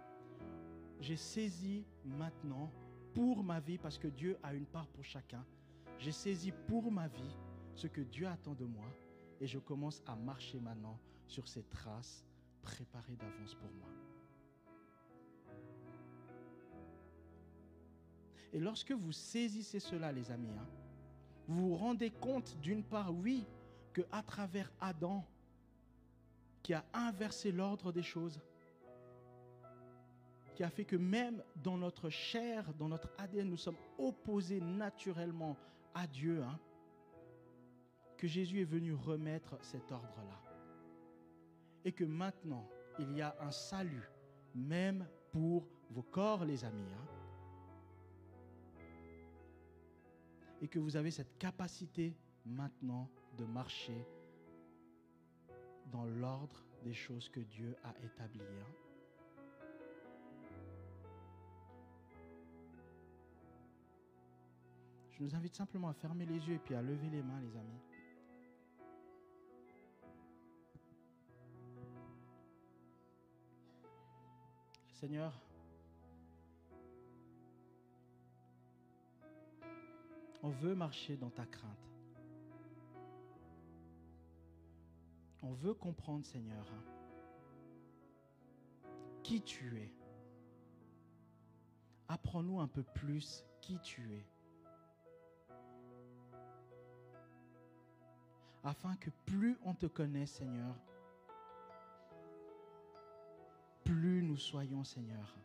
J'ai 1.01 1.17
saisi 1.17 1.85
maintenant 2.05 2.71
pour 3.15 3.43
ma 3.43 3.61
vie, 3.61 3.79
parce 3.79 3.99
que 3.99 4.09
Dieu 4.09 4.37
a 4.43 4.55
une 4.55 4.67
part 4.67 4.87
pour 4.89 5.05
chacun, 5.05 5.45
j'ai 5.99 6.13
saisi 6.13 6.53
pour 6.67 6.93
ma 6.93 7.09
vie 7.09 7.37
ce 7.75 7.87
que 7.87 8.01
Dieu 8.01 8.27
attend 8.27 8.55
de 8.55 8.65
moi 8.65 8.87
et 9.41 9.47
je 9.47 9.59
commence 9.59 10.03
à 10.07 10.15
marcher 10.15 10.61
maintenant 10.61 10.99
sur 11.27 11.49
ces 11.49 11.63
traces 11.65 12.25
préparées 12.63 13.17
d'avance 13.17 13.55
pour 13.55 13.71
moi. 13.73 13.89
Et 18.53 18.61
lorsque 18.61 18.93
vous 18.93 19.13
saisissez 19.13 19.81
cela, 19.81 20.11
les 20.13 20.31
amis, 20.31 20.51
hein, 20.59 20.67
vous 21.49 21.71
vous 21.71 21.77
rendez 21.77 22.11
compte 22.11 22.57
d'une 22.61 22.85
part, 22.85 23.13
oui, 23.13 23.47
que 23.95 24.03
à 24.13 24.23
travers 24.23 24.71
Adam, 24.81 25.25
qui 26.63 26.75
a 26.75 26.85
inversé 26.93 27.51
l'ordre 27.51 27.91
des 27.91 28.03
choses, 28.03 28.39
qui 30.55 30.63
a 30.63 30.69
fait 30.69 30.85
que 30.85 30.97
même 30.97 31.43
dans 31.57 31.79
notre 31.79 32.11
chair, 32.11 32.75
dans 32.75 32.89
notre 32.89 33.11
ADN, 33.17 33.49
nous 33.49 33.57
sommes 33.57 33.79
opposés 33.97 34.61
naturellement 34.61 35.57
à 35.95 36.07
Dieu, 36.07 36.43
hein, 36.43 36.59
que 38.19 38.27
Jésus 38.27 38.61
est 38.61 38.65
venu 38.65 38.93
remettre 38.93 39.57
cet 39.63 39.91
ordre-là. 39.91 40.43
Et 41.85 41.93
que 41.93 42.05
maintenant, 42.05 42.69
il 42.99 43.11
y 43.17 43.23
a 43.23 43.35
un 43.41 43.53
salut, 43.53 44.11
même 44.55 45.07
pour 45.31 45.67
vos 45.91 46.03
corps, 46.03 46.45
les 46.45 46.65
amis. 46.65 46.93
hein. 46.93 47.18
Et 50.61 50.69
que 50.69 50.79
vous 50.79 50.97
avez 50.97 51.11
cette 51.11 51.39
capacité 51.39 52.17
maintenant 52.45 53.09
de 53.37 53.45
marcher 53.45 54.07
dans 55.93 56.05
l'ordre 56.05 56.65
des 56.83 56.95
choses 56.95 57.29
que 57.29 57.41
Dieu 57.41 57.77
a 57.85 57.95
établies. 58.05 58.41
hein. 58.41 58.89
Je 65.19 65.25
nous 65.25 65.35
invite 65.35 65.57
simplement 65.57 65.89
à 65.89 65.95
fermer 65.95 66.27
les 66.27 66.39
yeux 66.47 66.55
et 66.55 66.59
puis 66.59 66.77
à 66.77 66.83
lever 66.83 67.11
les 67.11 67.23
mains, 67.23 67.41
les 67.41 67.57
amis. 67.57 67.81
Seigneur, 74.93 75.33
on 80.43 80.51
veut 80.51 80.75
marcher 80.75 81.17
dans 81.17 81.31
ta 81.31 81.47
crainte. 81.47 81.89
On 85.43 85.53
veut 85.53 85.75
comprendre, 85.75 86.25
Seigneur, 86.25 86.67
hein, 86.73 86.85
qui 89.23 89.41
tu 89.43 89.77
es. 89.79 89.93
Apprends-nous 92.09 92.61
un 92.61 92.69
peu 92.69 92.83
plus 92.83 93.45
qui 93.61 93.79
tu 93.81 94.13
es. 94.13 94.27
Afin 98.65 98.97
que 98.97 99.11
plus 99.27 99.57
on 99.63 99.75
te 99.75 99.87
connaît, 99.87 100.27
Seigneur, 100.27 100.75
plus 103.85 104.23
nous 104.23 104.37
soyons, 104.37 104.85
Seigneur, 104.85 105.37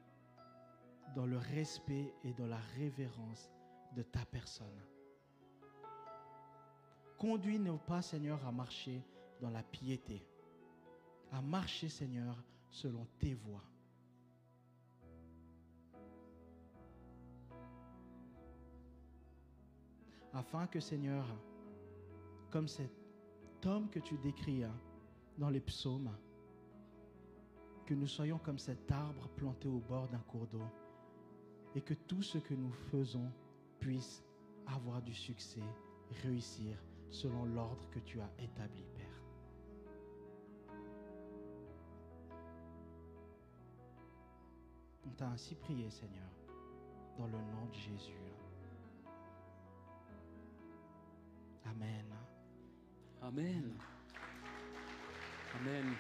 dans 1.16 1.26
le 1.26 1.38
respect 1.38 2.14
et 2.24 2.34
dans 2.34 2.48
la 2.48 2.60
révérence 2.76 3.50
de 3.96 4.04
ta 4.04 4.26
personne. 4.26 4.82
Conduis 7.18 7.60
nos 7.60 7.78
pas, 7.78 8.02
Seigneur, 8.02 8.46
à 8.46 8.52
marcher 8.52 9.02
dans 9.40 9.50
la 9.50 9.64
piété, 9.64 10.26
à 11.32 11.42
marcher, 11.42 11.90
Seigneur, 11.90 12.44
selon 12.70 13.06
tes 13.20 13.34
voies. 13.34 13.64
Afin 20.34 20.66
que, 20.68 20.80
Seigneur, 20.80 21.26
comme 22.50 22.68
cet 22.68 22.92
homme 23.66 23.90
que 23.90 24.00
tu 24.00 24.18
décris 24.18 24.64
hein, 24.64 24.76
dans 25.38 25.50
les 25.50 25.62
psaumes, 25.62 26.12
que 27.86 27.94
nous 27.94 28.08
soyons 28.08 28.40
comme 28.40 28.60
cet 28.60 28.92
arbre 28.92 29.28
planté 29.36 29.68
au 29.68 29.80
bord 29.80 30.08
d'un 30.08 30.20
cours 30.20 30.48
d'eau 30.48 30.64
et 31.76 31.82
que 31.82 31.94
tout 31.94 32.22
ce 32.22 32.38
que 32.38 32.54
nous 32.54 32.72
faisons 32.92 33.32
puisse 33.84 34.24
avoir 34.66 35.02
du 35.02 35.14
succès, 35.14 35.62
réussir 36.24 36.78
selon 37.12 37.44
l'ordre 37.44 37.90
que 37.90 38.00
tu 38.00 38.22
as 38.22 38.30
établi, 38.40 38.86
Père. 38.96 39.22
On 45.06 45.10
t'a 45.18 45.28
ainsi 45.28 45.56
prié, 45.56 45.90
Seigneur, 45.90 46.32
dans 47.18 47.28
le 47.28 47.34
nom 47.34 47.66
de 47.70 47.76
Jésus. 47.76 48.18
Amen. 51.66 52.06
Amen. 53.22 53.78
Amen. 55.60 55.96